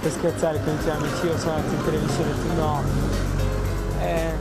per 0.00 0.10
scherzare 0.10 0.60
con 0.64 0.72
i 0.72 0.78
tuoi 0.78 0.94
amici 0.96 1.26
io 1.26 1.38
sono 1.38 1.54
andato 1.54 1.74
in 1.74 1.84
televisione 1.84 2.30
e 2.30 2.34
tu 2.34 2.54
no. 2.54 2.82
È 3.98 4.32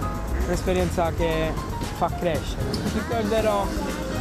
un'esperienza 0.45 1.11
che 1.11 1.53
fa 1.97 2.09
crescere. 2.17 2.63
Ricorderò 2.93 3.65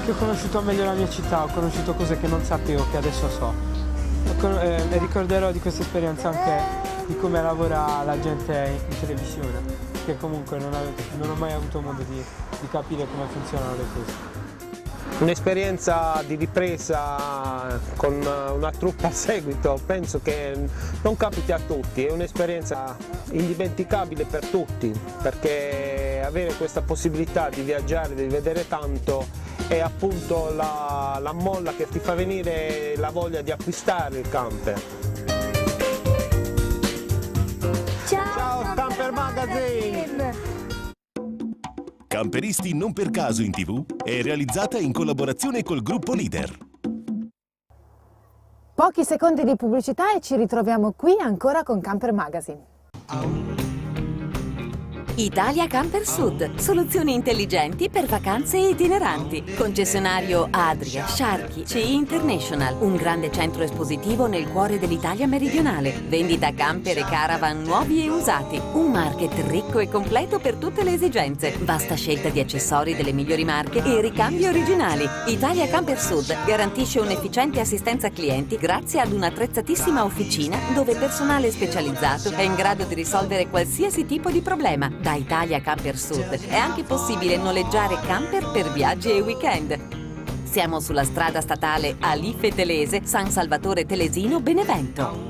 che 0.04 0.10
ho 0.10 0.14
conosciuto 0.16 0.60
meglio 0.60 0.84
la 0.84 0.92
mia 0.92 1.08
città, 1.08 1.44
ho 1.44 1.48
conosciuto 1.48 1.94
cose 1.94 2.18
che 2.18 2.26
non 2.26 2.44
sapevo, 2.44 2.84
che 2.90 2.96
adesso 2.96 3.28
so. 3.30 3.54
Con- 4.38 4.58
eh, 4.58 4.84
E 4.90 4.98
ricorderò 4.98 5.50
di 5.50 5.60
questa 5.60 5.82
esperienza 5.82 6.28
anche 6.28 6.88
di 7.06 7.16
come 7.16 7.40
lavora 7.42 8.02
la 8.04 8.20
gente 8.20 8.80
in 8.88 9.00
televisione, 9.00 9.89
che 10.04 10.16
comunque 10.16 10.58
non, 10.58 10.72
ave- 10.74 10.92
non 11.18 11.30
ho 11.30 11.34
mai 11.34 11.52
avuto 11.52 11.80
modo 11.80 12.02
di, 12.02 12.22
di 12.60 12.68
capire 12.70 13.06
come 13.10 13.26
funzionano 13.30 13.76
le 13.76 13.84
cose. 13.94 14.12
un'esperienza 15.18 16.22
di 16.26 16.34
ripresa 16.36 17.78
con 17.96 18.14
una 18.14 18.70
truppa 18.70 19.08
a 19.08 19.12
seguito 19.12 19.78
penso 19.84 20.20
che 20.22 20.56
non 21.02 21.16
capiti 21.16 21.52
a 21.52 21.58
tutti, 21.58 22.04
è 22.06 22.10
un'esperienza 22.10 22.96
indimenticabile 23.30 24.24
per 24.24 24.46
tutti 24.46 24.92
perché 25.22 26.22
avere 26.24 26.54
questa 26.54 26.80
possibilità 26.80 27.48
di 27.48 27.62
viaggiare, 27.62 28.14
di 28.14 28.26
vedere 28.26 28.66
tanto 28.66 29.26
è 29.68 29.78
appunto 29.78 30.52
la, 30.54 31.18
la 31.20 31.32
molla 31.32 31.72
che 31.74 31.86
ti 31.88 31.98
fa 31.98 32.14
venire 32.14 32.94
la 32.96 33.10
voglia 33.10 33.40
di 33.40 33.50
acquistare 33.50 34.18
il 34.18 34.28
camper. 34.28 35.09
Ciao, 38.10 38.74
Camper 38.74 39.12
Magazine! 39.12 40.34
Camperisti 42.08 42.74
non 42.74 42.92
per 42.92 43.10
caso 43.10 43.40
in 43.42 43.52
tv 43.52 43.84
è 44.02 44.20
realizzata 44.20 44.78
in 44.78 44.90
collaborazione 44.90 45.62
col 45.62 45.80
gruppo 45.80 46.12
Leader. 46.14 46.58
Pochi 48.74 49.04
secondi 49.04 49.44
di 49.44 49.54
pubblicità 49.54 50.12
e 50.12 50.20
ci 50.20 50.34
ritroviamo 50.34 50.90
qui 50.96 51.20
ancora 51.20 51.62
con 51.62 51.80
Camper 51.80 52.12
Magazine. 52.12 52.66
Italia 55.20 55.66
Camper 55.66 56.06
Sud, 56.06 56.54
soluzioni 56.54 57.12
intelligenti 57.12 57.90
per 57.90 58.06
vacanze 58.06 58.56
itineranti. 58.56 59.44
Concessionario 59.54 60.48
Adria, 60.50 61.06
Sharky, 61.06 61.64
CI 61.66 61.92
International, 61.92 62.74
un 62.80 62.96
grande 62.96 63.30
centro 63.30 63.62
espositivo 63.62 64.26
nel 64.26 64.48
cuore 64.48 64.78
dell'Italia 64.78 65.26
meridionale. 65.26 65.92
Vendita 66.08 66.54
camper 66.54 66.96
e 66.96 67.04
caravan 67.04 67.62
nuovi 67.62 68.02
e 68.02 68.08
usati. 68.08 68.58
Un 68.72 68.90
market 68.90 69.34
ricco 69.48 69.78
e 69.78 69.90
completo 69.90 70.38
per 70.38 70.54
tutte 70.54 70.82
le 70.84 70.94
esigenze. 70.94 71.54
Vasta 71.64 71.96
scelta 71.96 72.30
di 72.30 72.40
accessori 72.40 72.96
delle 72.96 73.12
migliori 73.12 73.44
marche 73.44 73.84
e 73.84 74.00
ricambi 74.00 74.46
originali. 74.46 75.06
Italia 75.26 75.68
Camper 75.68 76.00
Sud 76.00 76.34
garantisce 76.46 76.98
un'efficiente 76.98 77.60
assistenza 77.60 78.08
clienti 78.08 78.56
grazie 78.56 79.00
ad 79.00 79.12
un'attrezzatissima 79.12 80.02
officina 80.02 80.56
dove 80.72 80.94
personale 80.94 81.50
specializzato 81.50 82.30
è 82.30 82.40
in 82.40 82.54
grado 82.54 82.84
di 82.84 82.94
risolvere 82.94 83.50
qualsiasi 83.50 84.06
tipo 84.06 84.30
di 84.30 84.40
problema. 84.40 84.90
Da 85.10 85.16
Italia 85.16 85.60
Camper 85.60 85.98
Sud 85.98 86.46
è 86.46 86.56
anche 86.56 86.84
possibile 86.84 87.36
noleggiare 87.36 87.98
camper 88.06 88.48
per 88.52 88.70
viaggi 88.70 89.10
e 89.10 89.20
weekend. 89.20 89.76
Siamo 90.44 90.78
sulla 90.78 91.02
strada 91.02 91.40
statale 91.40 91.96
Alife 91.98 92.54
Telese, 92.54 93.00
San 93.04 93.28
Salvatore 93.28 93.86
Telesino, 93.86 94.38
Benevento. 94.38 95.29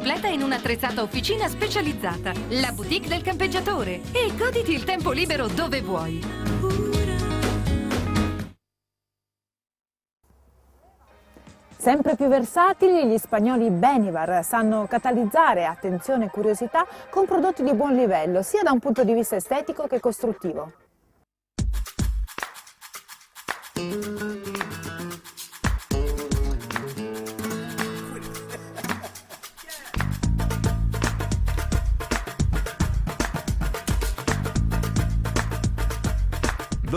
completa 0.00 0.28
in 0.28 0.42
un'attrezzata 0.42 1.02
officina 1.02 1.46
specializzata. 1.46 2.32
La 2.52 2.72
boutique 2.72 3.06
del 3.06 3.20
campeggiatore. 3.20 4.00
E 4.12 4.34
goditi 4.34 4.72
il 4.72 4.84
tempo 4.84 5.10
libero 5.10 5.46
dove 5.46 5.82
vuoi. 5.82 6.24
Sempre 11.76 12.16
più 12.16 12.28
versatili, 12.28 13.06
gli 13.06 13.18
spagnoli 13.18 13.68
Benivar 13.68 14.42
sanno 14.42 14.86
catalizzare 14.86 15.66
attenzione 15.66 16.26
e 16.26 16.30
curiosità 16.30 16.86
con 17.10 17.26
prodotti 17.26 17.62
di 17.62 17.74
buon 17.74 17.94
livello, 17.94 18.40
sia 18.40 18.62
da 18.62 18.72
un 18.72 18.78
punto 18.78 19.04
di 19.04 19.12
vista 19.12 19.36
estetico 19.36 19.86
che 19.86 20.00
costruttivo. 20.00 20.72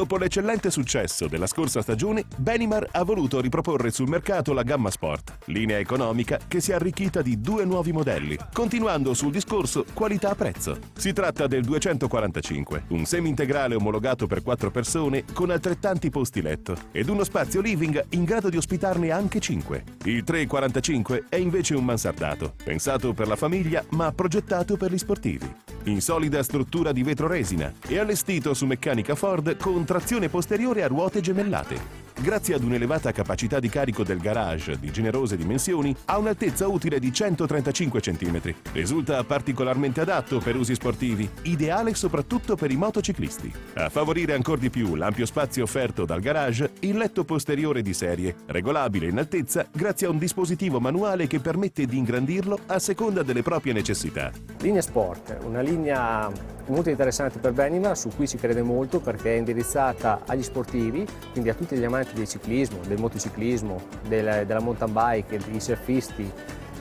Dopo 0.03 0.17
l'eccellente 0.17 0.69
successo 0.69 1.27
della 1.27 1.47
scorsa 1.47 1.81
stagione, 1.81 2.25
Benimar 2.35 2.89
ha 2.91 3.03
voluto 3.05 3.39
riproporre 3.39 3.89
sul 3.89 4.09
mercato 4.09 4.51
la 4.51 4.63
gamma 4.63 4.91
Sport, 4.91 5.37
linea 5.45 5.77
economica 5.77 6.39
che 6.45 6.59
si 6.59 6.71
è 6.71 6.73
arricchita 6.73 7.21
di 7.21 7.39
due 7.39 7.63
nuovi 7.63 7.93
modelli, 7.93 8.37
continuando 8.51 9.13
sul 9.13 9.31
discorso 9.31 9.85
qualità-prezzo. 9.93 10.77
Si 10.97 11.13
tratta 11.13 11.47
del 11.47 11.63
245, 11.63 12.83
un 12.89 13.05
semi-integrale 13.05 13.75
omologato 13.75 14.27
per 14.27 14.43
4 14.43 14.71
persone 14.71 15.23
con 15.31 15.51
altrettanti 15.51 16.09
posti 16.09 16.41
letto 16.41 16.75
ed 16.91 17.07
uno 17.07 17.23
spazio 17.23 17.61
living 17.61 18.03
in 18.09 18.25
grado 18.25 18.49
di 18.49 18.57
ospitarne 18.57 19.09
anche 19.09 19.39
5. 19.39 19.83
Il 20.03 20.25
345 20.25 21.27
è 21.29 21.37
invece 21.37 21.75
un 21.75 21.85
mansardato, 21.85 22.55
pensato 22.61 23.13
per 23.13 23.29
la 23.29 23.37
famiglia 23.37 23.81
ma 23.91 24.11
progettato 24.11 24.75
per 24.75 24.91
gli 24.91 24.97
sportivi. 24.97 25.49
In 25.85 25.99
solida 26.01 26.41
struttura 26.43 26.93
di 26.93 27.03
vetro 27.03 27.27
resina 27.27 27.73
e 27.85 27.99
allestito 27.99 28.53
su 28.53 28.65
meccanica 28.65 29.15
Ford 29.15 29.57
con 29.57 29.83
trazione 29.83 30.29
posteriore 30.29 30.83
a 30.83 30.87
ruote 30.87 31.19
gemellate. 31.19 32.02
Grazie 32.23 32.55
ad 32.55 32.63
un'elevata 32.63 33.11
capacità 33.11 33.59
di 33.59 33.67
carico 33.67 34.01
del 34.01 34.17
garage 34.17 34.79
di 34.79 34.91
generose 34.91 35.35
dimensioni, 35.35 35.93
ha 36.05 36.17
un'altezza 36.17 36.69
utile 36.69 36.97
di 36.97 37.11
135 37.11 37.99
cm. 37.99 38.41
Risulta 38.71 39.21
particolarmente 39.25 39.99
adatto 39.99 40.39
per 40.39 40.55
usi 40.55 40.73
sportivi, 40.73 41.29
ideale 41.41 41.93
soprattutto 41.93 42.55
per 42.55 42.71
i 42.71 42.77
motociclisti. 42.77 43.51
A 43.73 43.89
favorire 43.89 44.35
ancora 44.35 44.61
di 44.61 44.69
più 44.69 44.95
l'ampio 44.95 45.25
spazio 45.25 45.63
offerto 45.63 46.05
dal 46.05 46.21
garage, 46.21 46.71
il 46.79 46.95
letto 46.95 47.25
posteriore 47.25 47.81
di 47.81 47.93
serie, 47.93 48.33
regolabile 48.45 49.09
in 49.09 49.17
altezza 49.17 49.67
grazie 49.69 50.07
a 50.07 50.09
un 50.09 50.17
dispositivo 50.17 50.79
manuale 50.79 51.27
che 51.27 51.41
permette 51.41 51.85
di 51.85 51.97
ingrandirlo 51.97 52.57
a 52.67 52.79
seconda 52.79 53.21
delle 53.23 53.41
proprie 53.41 53.73
necessità. 53.73 54.31
Linea 54.61 54.81
Sport, 54.81 55.39
una 55.43 55.59
linea 55.59 56.31
molto 56.67 56.89
interessante 56.89 57.39
per 57.39 57.51
Benima, 57.51 57.95
su 57.95 58.09
cui 58.15 58.27
si 58.27 58.37
crede 58.37 58.61
molto 58.61 58.99
perché 58.99 59.33
è 59.33 59.37
indirizzata 59.37 60.21
agli 60.25 60.43
sportivi, 60.43 61.05
quindi 61.31 61.49
a 61.49 61.53
tutti 61.53 61.75
gli 61.75 61.83
amanti 61.83 62.13
del 62.13 62.27
ciclismo, 62.27 62.79
del 62.87 62.99
motociclismo, 62.99 63.81
del, 64.07 64.43
della 64.45 64.59
mountain 64.59 64.93
bike, 64.93 65.39
dei 65.49 65.59
surfisti, 65.59 66.31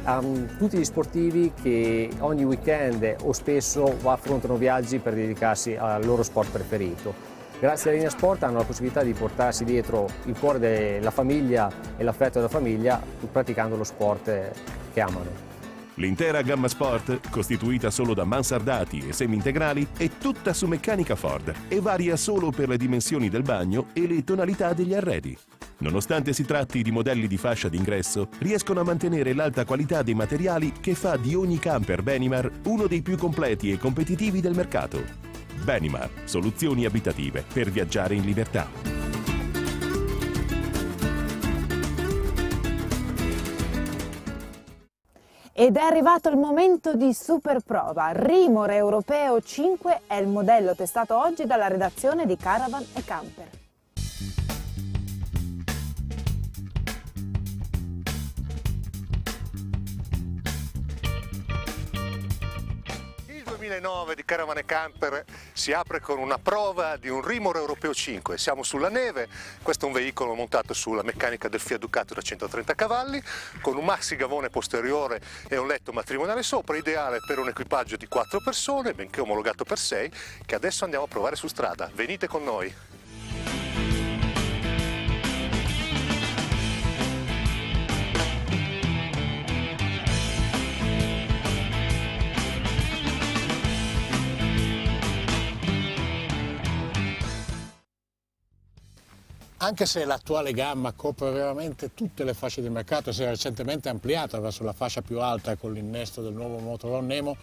a 0.04 0.20
tutti 0.58 0.76
gli 0.76 0.84
sportivi 0.84 1.52
che 1.60 2.10
ogni 2.18 2.44
weekend 2.44 3.16
o 3.22 3.32
spesso 3.32 3.96
affrontano 4.04 4.56
viaggi 4.56 4.98
per 4.98 5.14
dedicarsi 5.14 5.76
al 5.76 6.04
loro 6.04 6.22
sport 6.22 6.50
preferito. 6.50 7.30
Grazie 7.60 7.90
alla 7.90 7.98
linea 7.98 8.10
sport 8.10 8.42
hanno 8.42 8.58
la 8.58 8.64
possibilità 8.64 9.04
di 9.04 9.12
portarsi 9.12 9.64
dietro 9.64 10.08
il 10.24 10.36
cuore 10.36 10.58
della 10.58 11.12
famiglia 11.12 11.70
e 11.96 12.02
l'affetto 12.02 12.38
della 12.38 12.48
famiglia 12.48 13.00
praticando 13.30 13.76
lo 13.76 13.84
sport 13.84 14.50
che 14.92 15.00
amano. 15.00 15.51
L'intera 15.96 16.40
gamma 16.40 16.68
Sport, 16.68 17.28
costituita 17.28 17.90
solo 17.90 18.14
da 18.14 18.24
mansardati 18.24 19.08
e 19.08 19.12
semi-integrali, 19.12 19.88
è 19.96 20.08
tutta 20.18 20.54
su 20.54 20.66
meccanica 20.66 21.16
Ford 21.16 21.52
e 21.68 21.80
varia 21.80 22.16
solo 22.16 22.50
per 22.50 22.68
le 22.68 22.78
dimensioni 22.78 23.28
del 23.28 23.42
bagno 23.42 23.88
e 23.92 24.06
le 24.06 24.24
tonalità 24.24 24.72
degli 24.72 24.94
arredi. 24.94 25.36
Nonostante 25.78 26.32
si 26.32 26.44
tratti 26.44 26.82
di 26.82 26.90
modelli 26.90 27.26
di 27.26 27.36
fascia 27.36 27.68
d'ingresso, 27.68 28.28
riescono 28.38 28.80
a 28.80 28.84
mantenere 28.84 29.34
l'alta 29.34 29.64
qualità 29.64 30.02
dei 30.02 30.14
materiali 30.14 30.72
che 30.80 30.94
fa 30.94 31.16
di 31.16 31.34
ogni 31.34 31.58
camper 31.58 32.02
Benimar 32.02 32.50
uno 32.64 32.86
dei 32.86 33.02
più 33.02 33.18
completi 33.18 33.70
e 33.70 33.78
competitivi 33.78 34.40
del 34.40 34.54
mercato. 34.54 35.02
Benimar, 35.62 36.08
soluzioni 36.24 36.86
abitative 36.86 37.44
per 37.52 37.70
viaggiare 37.70 38.14
in 38.14 38.24
libertà. 38.24 39.01
Ed 45.54 45.76
è 45.76 45.80
arrivato 45.80 46.30
il 46.30 46.38
momento 46.38 46.94
di 46.94 47.12
super 47.12 47.60
prova. 47.60 48.10
Rimor 48.12 48.70
Europeo 48.70 49.38
5 49.38 50.02
è 50.06 50.14
il 50.14 50.26
modello 50.26 50.74
testato 50.74 51.18
oggi 51.18 51.44
dalla 51.44 51.68
redazione 51.68 52.24
di 52.24 52.36
Caravan 52.36 52.84
e 52.94 53.04
Camper. 53.04 53.61
2009 63.72 64.14
di 64.14 64.24
Caravane 64.26 64.66
Camper 64.66 65.24
si 65.54 65.72
apre 65.72 66.00
con 66.00 66.18
una 66.18 66.36
prova 66.36 66.96
di 66.98 67.08
un 67.08 67.22
Rimor 67.22 67.56
Europeo 67.56 67.94
5. 67.94 68.36
Siamo 68.36 68.62
sulla 68.62 68.90
neve, 68.90 69.28
questo 69.62 69.86
è 69.86 69.88
un 69.88 69.94
veicolo 69.94 70.34
montato 70.34 70.74
sulla 70.74 71.02
meccanica 71.02 71.48
del 71.48 71.60
Fiat 71.60 71.80
Ducato 71.80 72.12
da 72.12 72.20
130 72.20 72.74
cavalli, 72.74 73.22
con 73.62 73.76
un 73.76 73.84
maxi 73.86 74.16
gavone 74.16 74.50
posteriore 74.50 75.22
e 75.48 75.56
un 75.56 75.68
letto 75.68 75.92
matrimoniale 75.92 76.42
sopra, 76.42 76.76
ideale 76.76 77.20
per 77.26 77.38
un 77.38 77.48
equipaggio 77.48 77.96
di 77.96 78.06
4 78.06 78.42
persone, 78.44 78.92
benché 78.92 79.22
omologato 79.22 79.64
per 79.64 79.78
6, 79.78 80.12
che 80.44 80.54
adesso 80.54 80.84
andiamo 80.84 81.06
a 81.06 81.08
provare 81.08 81.36
su 81.36 81.46
strada. 81.46 81.90
Venite 81.94 82.26
con 82.26 82.44
noi! 82.44 82.74
Anche 99.62 99.86
se 99.86 100.04
l'attuale 100.04 100.52
gamma 100.52 100.90
copre 100.90 101.30
veramente 101.30 101.94
tutte 101.94 102.24
le 102.24 102.34
fasce 102.34 102.60
di 102.60 102.68
mercato, 102.68 103.12
si 103.12 103.22
è 103.22 103.28
recentemente 103.28 103.88
ampliata 103.88 104.40
verso 104.40 104.64
la 104.64 104.72
fascia 104.72 105.02
più 105.02 105.20
alta 105.20 105.54
con 105.54 105.72
l'innesto 105.72 106.20
del 106.20 106.32
nuovo 106.32 106.58
motorhome 106.58 107.06
Nemo, 107.06 107.36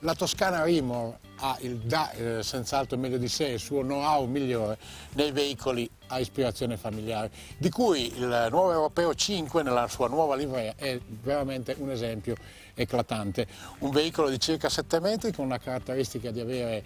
la 0.00 0.14
Toscana 0.14 0.64
Rimor 0.64 1.16
ha 1.36 1.56
eh, 1.58 2.42
senz'altro 2.42 2.98
meglio 2.98 3.16
di 3.16 3.28
sé 3.28 3.46
il 3.46 3.58
suo 3.58 3.80
know-how 3.80 4.26
migliore 4.26 4.76
nei 5.14 5.32
veicoli 5.32 5.88
a 6.08 6.18
ispirazione 6.18 6.76
familiare, 6.76 7.30
di 7.56 7.70
cui 7.70 8.14
il 8.14 8.48
nuovo 8.50 8.72
Europeo 8.72 9.14
5 9.14 9.62
nella 9.62 9.88
sua 9.88 10.08
nuova 10.08 10.36
livrea 10.36 10.74
è 10.76 11.00
veramente 11.22 11.74
un 11.78 11.90
esempio 11.90 12.34
eclatante. 12.74 13.46
Un 13.78 13.92
veicolo 13.92 14.28
di 14.28 14.38
circa 14.38 14.68
7 14.68 15.00
metri 15.00 15.32
con 15.32 15.48
la 15.48 15.58
caratteristica 15.58 16.30
di 16.30 16.40
avere 16.40 16.84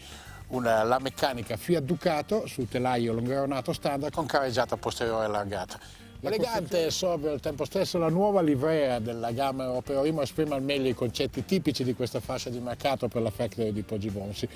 una, 0.51 0.83
la 0.83 0.99
meccanica 0.99 1.57
Fiat 1.57 1.83
Ducato 1.83 2.47
sul 2.47 2.69
telaio 2.69 3.13
longeronato 3.13 3.73
standard 3.73 4.13
con 4.13 4.27
careggiata 4.27 4.77
posteriore 4.77 5.25
allargata. 5.27 5.79
Elegante 6.23 6.85
e 6.85 6.91
sobrio 6.91 7.33
al 7.33 7.41
tempo 7.41 7.65
stesso, 7.65 7.97
la 7.97 8.11
nuova 8.11 8.43
livrea 8.43 8.99
della 8.99 9.33
gamma 9.33 9.65
Europeo 9.65 10.03
Rimo 10.03 10.21
esprime 10.21 10.55
al 10.55 10.63
meglio 10.63 10.89
i 10.89 10.95
concetti 10.95 11.47
tipici 11.47 11.83
di 11.83 11.95
questa 11.95 12.21
fascia 12.21 12.51
di 12.51 12.61
mercato 12.61 13.09
per 13.09 13.23
la 13.23 13.31
factory 13.31 13.73
di 13.73 13.81
Poggibonsi. 13.81 14.47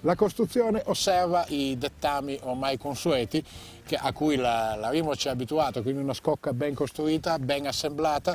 La 0.00 0.14
costruzione 0.14 0.82
osserva 0.86 1.44
i 1.48 1.76
dettami 1.76 2.38
ormai 2.44 2.78
consueti 2.78 3.44
che, 3.84 3.96
a 3.96 4.12
cui 4.14 4.36
la, 4.36 4.76
la 4.76 4.88
Rimo 4.88 5.14
ci 5.14 5.28
ha 5.28 5.32
abituato, 5.32 5.82
quindi 5.82 6.00
una 6.00 6.14
scocca 6.14 6.54
ben 6.54 6.72
costruita, 6.72 7.38
ben 7.38 7.66
assemblata, 7.66 8.34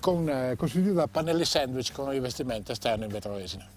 con, 0.00 0.26
eh, 0.26 0.54
costituita 0.56 1.00
da 1.00 1.06
pannelli 1.06 1.44
sandwich 1.44 1.92
con 1.92 2.08
rivestimento 2.08 2.72
esterno 2.72 3.04
in 3.04 3.10
vetroresina. 3.10 3.68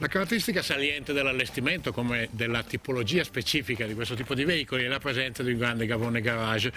La 0.00 0.08
caratteristica 0.08 0.62
saliente 0.62 1.12
dell'allestimento, 1.12 1.92
come 1.92 2.30
della 2.30 2.62
tipologia 2.62 3.22
specifica 3.22 3.84
di 3.84 3.92
questo 3.92 4.14
tipo 4.14 4.34
di 4.34 4.44
veicoli, 4.44 4.84
è 4.84 4.88
la 4.88 4.98
presenza 4.98 5.42
di 5.42 5.52
un 5.52 5.58
grande 5.58 5.84
gavone 5.84 6.22
garage. 6.22 6.72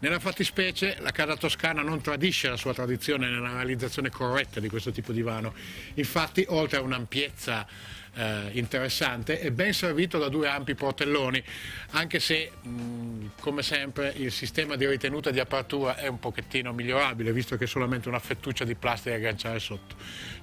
Nella 0.00 0.18
fattispecie 0.18 0.98
la 1.00 1.10
casa 1.10 1.38
toscana 1.38 1.80
non 1.80 2.02
tradisce 2.02 2.50
la 2.50 2.58
sua 2.58 2.74
tradizione 2.74 3.30
nella 3.30 3.54
realizzazione 3.54 4.10
corretta 4.10 4.60
di 4.60 4.68
questo 4.68 4.90
tipo 4.90 5.12
di 5.12 5.22
vano. 5.22 5.54
Infatti, 5.94 6.44
oltre 6.48 6.76
a 6.76 6.82
un'ampiezza 6.82 7.66
eh, 8.16 8.48
interessante, 8.52 9.38
è 9.40 9.50
ben 9.50 9.72
servito 9.72 10.18
da 10.18 10.28
due 10.28 10.48
ampi 10.48 10.74
portelloni, 10.74 11.42
anche 11.90 12.18
se 12.18 12.50
mh, 12.60 13.30
come 13.40 13.62
sempre 13.62 14.12
il 14.16 14.32
sistema 14.32 14.74
di 14.76 14.86
ritenuta 14.86 15.30
di 15.30 15.38
apertura 15.38 15.96
è 15.96 16.06
un 16.06 16.18
pochettino 16.18 16.72
migliorabile, 16.72 17.32
visto 17.32 17.56
che 17.56 17.64
è 17.64 17.66
solamente 17.68 18.08
una 18.08 18.18
fettuccia 18.18 18.64
di 18.64 18.74
plastica 18.74 19.10
da 19.10 19.16
agganciare 19.16 19.58
sotto. 19.58 19.94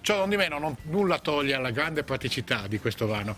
Ciò 0.02 0.18
non 0.18 0.30
di 0.30 0.38
meno 0.38 0.60
non, 0.60 0.76
nulla 0.84 1.20
toglie 1.20 1.56
alla 1.56 1.72
grande 1.72 2.04
praticità 2.04 2.68
di 2.68 2.78
questo 2.80 3.08
vano, 3.08 3.36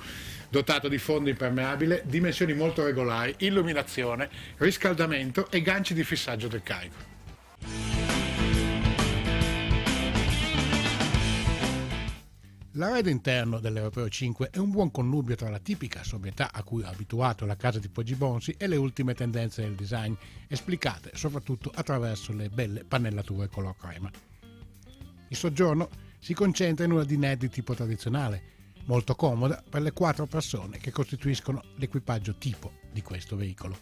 dotato 0.49 0.87
di 0.87 0.97
fondo 0.97 1.29
impermeabile, 1.29 2.03
dimensioni 2.05 2.53
molto 2.53 2.83
regolari, 2.83 3.33
illuminazione, 3.39 4.29
riscaldamento 4.57 5.49
e 5.49 5.61
ganci 5.61 5.93
di 5.93 6.03
fissaggio 6.03 6.47
del 6.47 6.61
carico. 6.61 7.14
L'arredo 12.77 13.07
interno 13.07 13.61
dell'Europeo 13.61 14.09
5 14.09 14.49
è 14.49 14.57
un 14.57 14.69
buon 14.69 14.91
connubio 14.91 15.35
tra 15.35 15.49
la 15.49 15.59
tipica 15.59 16.03
sobrietà 16.03 16.51
a 16.51 16.61
cui 16.61 16.83
ha 16.83 16.89
abituato 16.89 17.45
la 17.45 17.55
casa 17.55 17.79
di 17.79 17.87
Poggi 17.87 18.15
Bonsi 18.15 18.53
e 18.57 18.67
le 18.67 18.75
ultime 18.75 19.13
tendenze 19.13 19.61
del 19.61 19.75
design, 19.75 20.13
esplicate 20.49 21.11
soprattutto 21.13 21.71
attraverso 21.73 22.33
le 22.33 22.49
belle 22.49 22.83
pannellature 22.83 23.47
color 23.47 23.77
crema. 23.77 24.11
Il 25.29 25.37
soggiorno 25.37 25.87
si 26.19 26.33
concentra 26.33 26.83
in 26.83 26.91
una 26.91 27.05
dinette 27.05 27.47
di 27.47 27.49
tipo 27.49 27.73
tradizionale, 27.73 28.41
molto 28.87 29.15
comoda 29.15 29.63
per 29.67 29.81
le 29.81 29.93
quattro 29.93 30.25
persone 30.25 30.77
che 30.77 30.91
costituiscono 30.91 31.63
l'equipaggio 31.77 32.35
tipo 32.35 32.73
di 32.91 33.01
questo 33.01 33.37
veicolo. 33.37 33.79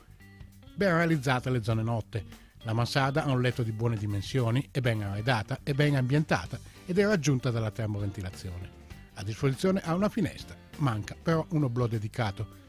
Ben 0.75 0.95
realizzate 0.95 1.49
le 1.49 1.63
zone 1.63 1.81
notte, 1.81 2.23
la 2.61 2.73
mansarda 2.73 3.23
ha 3.23 3.31
un 3.31 3.41
letto 3.41 3.63
di 3.63 3.71
buone 3.71 3.97
dimensioni, 3.97 4.67
è 4.69 4.81
ben 4.81 5.01
arredata, 5.01 5.61
è 5.63 5.73
ben 5.73 5.95
ambientata 5.95 6.59
ed 6.85 6.99
è 6.99 7.05
raggiunta 7.07 7.49
dalla 7.49 7.71
termoventilazione. 7.71 8.82
A 9.15 9.23
disposizione 9.23 9.81
ha 9.81 9.93
una 9.93 10.09
finestra, 10.09 10.55
manca 10.77 11.15
però 11.21 11.45
un 11.49 11.63
oblò 11.63 11.87
dedicato. 11.87 12.61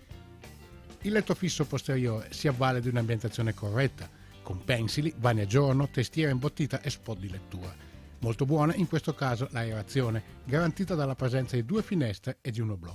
Il 1.02 1.12
letto 1.12 1.35
fisso 1.35 1.64
posteriore 1.64 2.33
si 2.33 2.48
avvale 2.48 2.80
di 2.80 2.88
un'ambientazione 2.88 3.54
corretta, 3.54 4.09
con 4.42 4.62
pensili, 4.62 5.14
bagni 5.16 5.40
a 5.40 5.46
giorno, 5.46 5.88
testiera 5.88 6.30
imbottita 6.30 6.80
e 6.80 6.90
spot 6.90 7.18
di 7.18 7.30
lettura. 7.30 7.74
Molto 8.20 8.44
buona 8.44 8.74
in 8.74 8.87
questo 8.87 9.14
caso 9.14 9.48
l'aerazione, 9.50 10.22
garantita 10.44 10.94
dalla 10.94 11.14
presenza 11.14 11.57
di 11.57 11.64
due 11.64 11.83
finestre 11.83 12.38
e 12.40 12.50
di 12.50 12.61
un 12.61 12.70
oblò. 12.70 12.94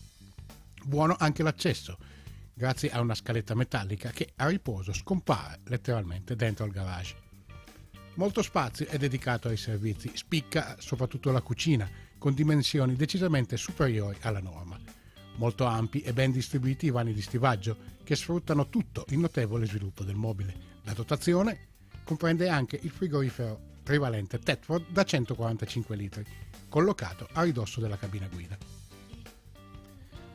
Buono 0.86 1.16
anche 1.20 1.44
l'accesso, 1.44 1.98
grazie 2.54 2.90
a 2.90 3.00
una 3.00 3.16
scaletta 3.16 3.56
metallica 3.56 4.12
che 4.12 4.32
a 4.36 4.48
riposo 4.48 4.94
scompare 4.94 5.60
letteralmente 5.66 6.36
dentro 6.36 6.66
il 6.66 6.72
garage. 6.72 7.16
Molto 8.16 8.42
spazio 8.42 8.88
è 8.88 8.98
dedicato 8.98 9.48
ai 9.48 9.58
servizi, 9.58 10.12
spicca 10.14 10.76
soprattutto 10.80 11.32
la 11.32 11.42
cucina, 11.42 11.90
con 12.20 12.36
dimensioni 12.36 12.96
decisamente 12.96 13.58
superiori 13.58 14.18
alla 14.22 14.42
norma. 14.42 14.78
Molto 15.38 15.66
ampi 15.66 16.02
e 16.02 16.14
ben 16.14 16.32
distribuiti 16.32 16.88
i 16.88 16.92
vani 16.92 17.14
di 17.14 17.22
stivaggio, 17.22 17.76
che 18.04 18.16
sfruttano 18.16 18.70
tutto 18.70 19.06
il 19.10 19.18
notevole 19.18 19.66
sviluppo 19.66 20.04
del 20.04 20.16
mobile. 20.16 20.54
La 20.84 20.94
dotazione 20.94 21.68
comprende 22.04 22.50
anche 22.50 22.78
il 22.82 22.90
frigorifero 22.90 23.68
trivalente 23.84 24.38
Tetford 24.38 24.92
da 24.92 25.04
145 25.04 25.96
litri, 25.96 26.26
collocato 26.68 27.28
a 27.34 27.42
ridosso 27.44 27.80
della 27.80 27.98
cabina 27.98 28.28
guida. 28.28 28.58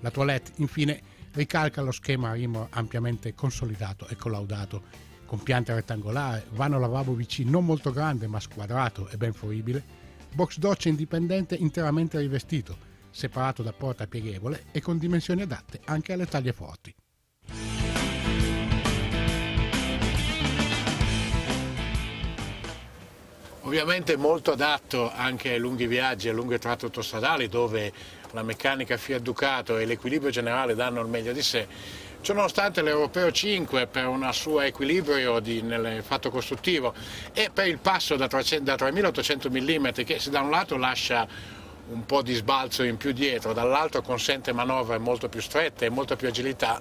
La 0.01 0.11
toilette, 0.11 0.53
infine, 0.57 1.01
ricalca 1.33 1.83
lo 1.83 1.92
schema 1.92 2.33
Rimor 2.33 2.68
ampiamente 2.70 3.35
consolidato 3.35 4.09
e 4.09 4.16
collaudato, 4.16 4.83
con 5.27 5.42
pianta 5.42 5.75
rettangolare, 5.75 6.47
vano 6.51 6.79
lavabo 6.79 7.14
VC 7.14 7.40
non 7.40 7.64
molto 7.64 7.90
grande 7.92 8.27
ma 8.27 8.40
squadrato 8.40 9.09
e 9.09 9.16
ben 9.16 9.33
fruibile, 9.33 10.03
box 10.35 10.59
doccia 10.59 10.88
indipendente 10.88 11.55
interamente 11.55 12.18
rivestito, 12.18 12.77
separato 13.11 13.62
da 13.62 13.73
porta 13.73 14.07
pieghevole 14.07 14.64
e 14.73 14.81
con 14.81 14.99
dimensioni 14.99 15.42
adatte 15.42 15.81
anche 15.85 16.12
alle 16.12 16.27
taglie 16.27 16.53
forti. 16.53 16.94
Ovviamente 23.61 24.16
molto 24.16 24.53
adatto 24.53 25.11
anche 25.11 25.53
ai 25.53 25.59
lunghi 25.59 25.87
viaggi 25.87 26.29
e 26.29 26.33
lunghe 26.33 26.59
tratte 26.59 26.85
autostradali 26.85 27.49
dove 27.49 27.92
la 28.33 28.42
meccanica 28.42 28.97
Fiat 28.97 29.23
Ducato 29.23 29.79
e 29.79 29.87
l'equilibrio 29.87 30.31
generale 30.31 30.75
danno 30.75 31.01
il 31.01 31.09
meglio 31.09 31.33
di 31.33 31.42
sé. 31.42 31.66
Ciononostante 32.24 32.80
l'Europeo 32.80 33.30
5 33.30 33.87
per 33.87 34.06
un 34.06 34.26
suo 34.32 34.62
equilibrio 34.62 35.40
di, 35.40 35.60
nel 35.60 36.02
fatto 36.02 36.30
costruttivo 36.30 36.94
e 37.34 37.50
per 37.52 37.66
il 37.66 37.76
passo 37.80 38.16
da, 38.16 38.26
300, 38.26 38.64
da 38.64 38.76
3800 38.76 39.50
mm 39.50 39.88
che 40.06 40.18
da 40.30 40.40
un 40.40 40.48
lato 40.48 40.78
lascia 40.78 41.28
un 41.90 42.06
po' 42.06 42.22
di 42.22 42.32
sbalzo 42.32 42.82
in 42.82 42.96
più 42.96 43.12
dietro, 43.12 43.52
dall'altro 43.52 44.00
consente 44.00 44.54
manovre 44.54 44.96
molto 44.96 45.28
più 45.28 45.42
strette 45.42 45.84
e 45.84 45.90
molta 45.90 46.16
più 46.16 46.26
agilità, 46.26 46.80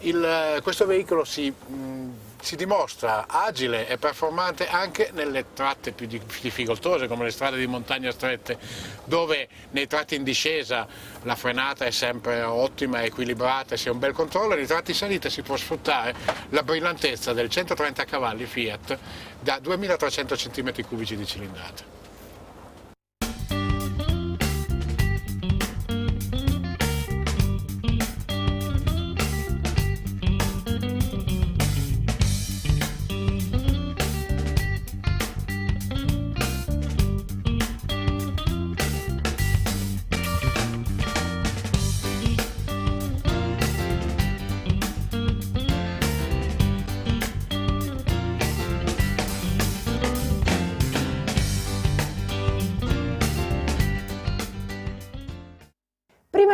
il, 0.00 0.60
questo 0.62 0.86
veicolo 0.86 1.24
si 1.24 1.50
mh, 1.50 2.26
si 2.40 2.56
dimostra 2.56 3.26
agile 3.26 3.88
e 3.88 3.98
performante 3.98 4.68
anche 4.68 5.10
nelle 5.12 5.46
tratte 5.54 5.92
più 5.92 6.06
difficoltose 6.06 7.08
come 7.08 7.24
le 7.24 7.30
strade 7.30 7.58
di 7.58 7.66
montagna 7.66 8.10
strette 8.12 8.58
dove 9.04 9.48
nei 9.70 9.86
tratti 9.86 10.14
in 10.14 10.22
discesa 10.22 10.86
la 11.22 11.34
frenata 11.34 11.84
è 11.84 11.90
sempre 11.90 12.42
ottima, 12.42 13.02
equilibrata, 13.02 13.76
si 13.76 13.88
ha 13.88 13.92
un 13.92 13.98
bel 13.98 14.12
controllo 14.12 14.54
e 14.54 14.56
nei 14.56 14.66
tratti 14.66 14.92
in 14.92 14.96
salita 14.96 15.28
si 15.28 15.42
può 15.42 15.56
sfruttare 15.56 16.14
la 16.50 16.62
brillantezza 16.62 17.32
del 17.32 17.50
130 17.50 18.04
cavalli 18.04 18.46
Fiat 18.46 18.98
da 19.40 19.58
2300 19.58 20.34
cm3 20.34 21.14
di 21.14 21.26
cilindrata. 21.26 21.96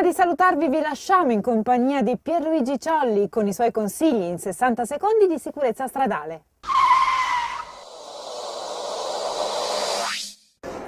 Di 0.05 0.13
salutarvi 0.13 0.69
vi 0.69 0.81
lasciamo 0.81 1.33
in 1.33 1.41
compagnia 1.41 2.03
di 2.03 2.19
Pierluigi 2.21 2.79
Ciolli 2.79 3.31
con 3.31 3.47
i 3.47 3.55
suoi 3.55 3.71
consigli 3.71 4.25
in 4.25 4.39
60 4.39 4.85
secondi 4.85 5.27
di 5.27 5.39
sicurezza 5.39 5.87
stradale. 5.87 6.43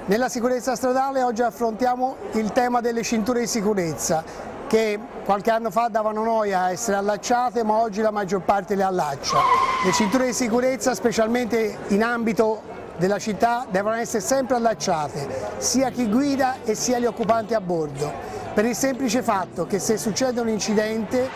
Nella 0.05 0.29
sicurezza 0.29 0.75
stradale 0.75 1.23
oggi 1.23 1.41
affrontiamo 1.41 2.15
il 2.33 2.51
tema 2.51 2.79
delle 2.79 3.01
cinture 3.01 3.39
di 3.39 3.47
sicurezza 3.47 4.23
che 4.67 4.99
qualche 5.25 5.49
anno 5.49 5.71
fa 5.71 5.87
davano 5.87 6.23
noia 6.23 6.61
a 6.61 6.71
essere 6.71 6.97
allacciate 6.97 7.63
ma 7.63 7.81
oggi 7.81 8.01
la 8.01 8.11
maggior 8.11 8.43
parte 8.43 8.75
le 8.75 8.83
allaccia. 8.83 9.39
Le 9.83 9.91
cinture 9.93 10.27
di 10.27 10.33
sicurezza 10.33 10.93
specialmente 10.93 11.75
in 11.87 12.03
ambito 12.03 12.76
della 12.97 13.19
città 13.19 13.65
devono 13.69 13.95
essere 13.95 14.21
sempre 14.23 14.55
allacciate, 14.55 15.27
sia 15.57 15.89
chi 15.89 16.09
guida 16.09 16.57
e 16.63 16.75
sia 16.75 16.99
gli 16.99 17.05
occupanti 17.05 17.53
a 17.53 17.61
bordo, 17.61 18.11
per 18.53 18.65
il 18.65 18.75
semplice 18.75 19.21
fatto 19.21 19.65
che 19.65 19.79
se 19.79 19.97
succede 19.97 20.41
un 20.41 20.49
incidente 20.49 21.29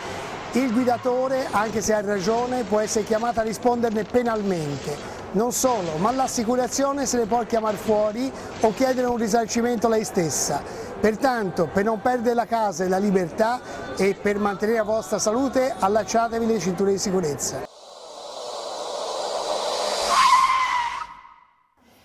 il 0.54 0.70
guidatore, 0.70 1.46
anche 1.50 1.80
se 1.80 1.94
ha 1.94 2.02
ragione, 2.02 2.64
può 2.64 2.78
essere 2.78 3.06
chiamato 3.06 3.40
a 3.40 3.42
risponderne 3.42 4.04
penalmente. 4.04 5.20
Non 5.32 5.50
solo, 5.50 5.96
ma 5.96 6.12
l'assicurazione 6.12 7.06
se 7.06 7.16
ne 7.16 7.24
può 7.24 7.42
chiamare 7.44 7.78
fuori 7.78 8.30
o 8.60 8.74
chiedere 8.74 9.06
un 9.06 9.16
risarcimento 9.16 9.88
lei 9.88 10.04
stessa. 10.04 10.60
Pertanto, 11.00 11.70
per 11.72 11.84
non 11.84 12.02
perdere 12.02 12.34
la 12.34 12.44
casa 12.44 12.84
e 12.84 12.88
la 12.88 12.98
libertà 12.98 13.60
e 13.96 14.14
per 14.14 14.38
mantenere 14.38 14.78
la 14.78 14.84
vostra 14.84 15.18
salute, 15.18 15.74
allacciatevi 15.78 16.46
le 16.46 16.58
cinture 16.58 16.92
di 16.92 16.98
sicurezza. 16.98 17.62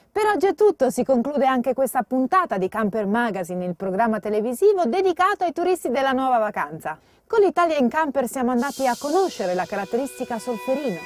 Per 0.09 0.25
oggi 0.37 0.45
è 0.45 0.53
tutto, 0.53 0.91
si 0.91 1.03
conclude 1.03 1.47
anche 1.47 1.73
questa 1.73 2.03
puntata 2.03 2.59
di 2.59 2.69
Camper 2.69 3.07
Magazine, 3.07 3.65
il 3.65 3.75
programma 3.75 4.19
televisivo 4.19 4.85
dedicato 4.85 5.43
ai 5.43 5.51
turisti 5.51 5.89
della 5.89 6.11
nuova 6.11 6.37
vacanza. 6.37 6.99
Con 7.25 7.41
l'Italia 7.41 7.77
in 7.77 7.89
Camper 7.89 8.27
siamo 8.27 8.51
andati 8.51 8.85
a 8.85 8.95
conoscere 8.99 9.55
la 9.55 9.65
caratteristica 9.65 10.37
solferino, 10.37 10.99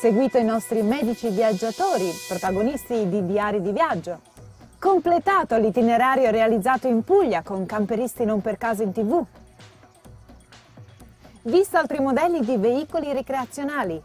seguito 0.00 0.38
i 0.38 0.44
nostri 0.44 0.82
medici 0.82 1.28
viaggiatori, 1.28 2.10
protagonisti 2.26 3.08
di 3.08 3.24
diari 3.26 3.62
di 3.62 3.70
viaggio, 3.70 4.22
completato 4.80 5.56
l'itinerario 5.56 6.28
realizzato 6.32 6.88
in 6.88 7.04
Puglia 7.04 7.42
con 7.42 7.64
camperisti 7.64 8.24
non 8.24 8.40
per 8.40 8.58
caso 8.58 8.82
in 8.82 8.90
tv, 8.90 9.24
visto 11.42 11.76
altri 11.76 12.00
modelli 12.00 12.40
di 12.40 12.56
veicoli 12.56 13.12
ricreazionali, 13.12 14.02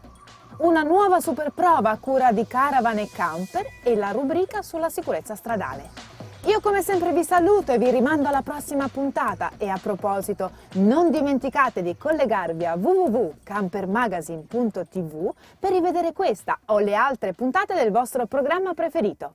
una 0.58 0.82
nuova 0.82 1.20
super 1.20 1.50
prova 1.50 1.90
a 1.90 1.98
cura 1.98 2.30
di 2.30 2.46
Caravan 2.46 2.98
e 2.98 3.08
Camper 3.10 3.66
e 3.82 3.96
la 3.96 4.10
rubrica 4.10 4.62
sulla 4.62 4.88
sicurezza 4.88 5.34
stradale. 5.34 6.12
Io 6.46 6.60
come 6.60 6.82
sempre 6.82 7.12
vi 7.12 7.24
saluto 7.24 7.72
e 7.72 7.78
vi 7.78 7.90
rimando 7.90 8.28
alla 8.28 8.42
prossima 8.42 8.86
puntata 8.88 9.52
e 9.56 9.68
a 9.68 9.78
proposito 9.80 10.50
non 10.74 11.10
dimenticate 11.10 11.82
di 11.82 11.96
collegarvi 11.96 12.66
a 12.66 12.74
www.campermagazine.tv 12.74 15.32
per 15.58 15.72
rivedere 15.72 16.12
questa 16.12 16.58
o 16.66 16.78
le 16.78 16.94
altre 16.94 17.32
puntate 17.32 17.74
del 17.74 17.90
vostro 17.90 18.26
programma 18.26 18.74
preferito. 18.74 19.34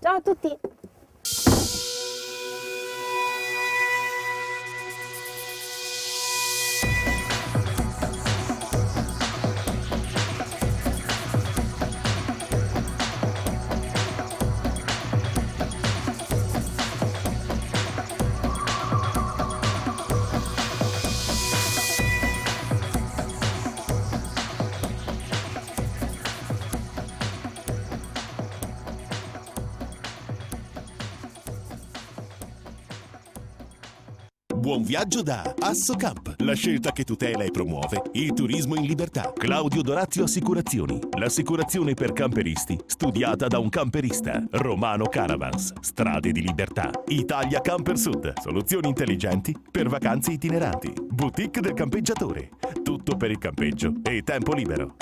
Ciao 0.00 0.16
a 0.16 0.20
tutti! 0.20 0.54
Buon 34.70 34.84
viaggio 34.84 35.22
da 35.22 35.52
Assocamp, 35.58 36.36
la 36.42 36.54
scelta 36.54 36.92
che 36.92 37.02
tutela 37.02 37.42
e 37.42 37.50
promuove 37.50 38.02
il 38.12 38.32
turismo 38.32 38.76
in 38.76 38.84
libertà. 38.84 39.32
Claudio 39.36 39.82
Dorazio 39.82 40.22
Assicurazioni, 40.22 40.96
l'assicurazione 41.18 41.94
per 41.94 42.12
camperisti, 42.12 42.78
studiata 42.86 43.48
da 43.48 43.58
un 43.58 43.68
camperista. 43.68 44.40
Romano 44.48 45.06
Caravans, 45.06 45.72
strade 45.80 46.30
di 46.30 46.40
libertà. 46.40 46.92
Italia 47.08 47.60
Camper 47.60 47.98
Sud, 47.98 48.32
soluzioni 48.40 48.86
intelligenti 48.86 49.52
per 49.68 49.88
vacanze 49.88 50.30
itineranti. 50.30 50.92
Boutique 51.08 51.60
del 51.60 51.74
campeggiatore, 51.74 52.50
tutto 52.84 53.16
per 53.16 53.32
il 53.32 53.38
campeggio 53.38 53.94
e 54.04 54.22
tempo 54.22 54.54
libero. 54.54 54.94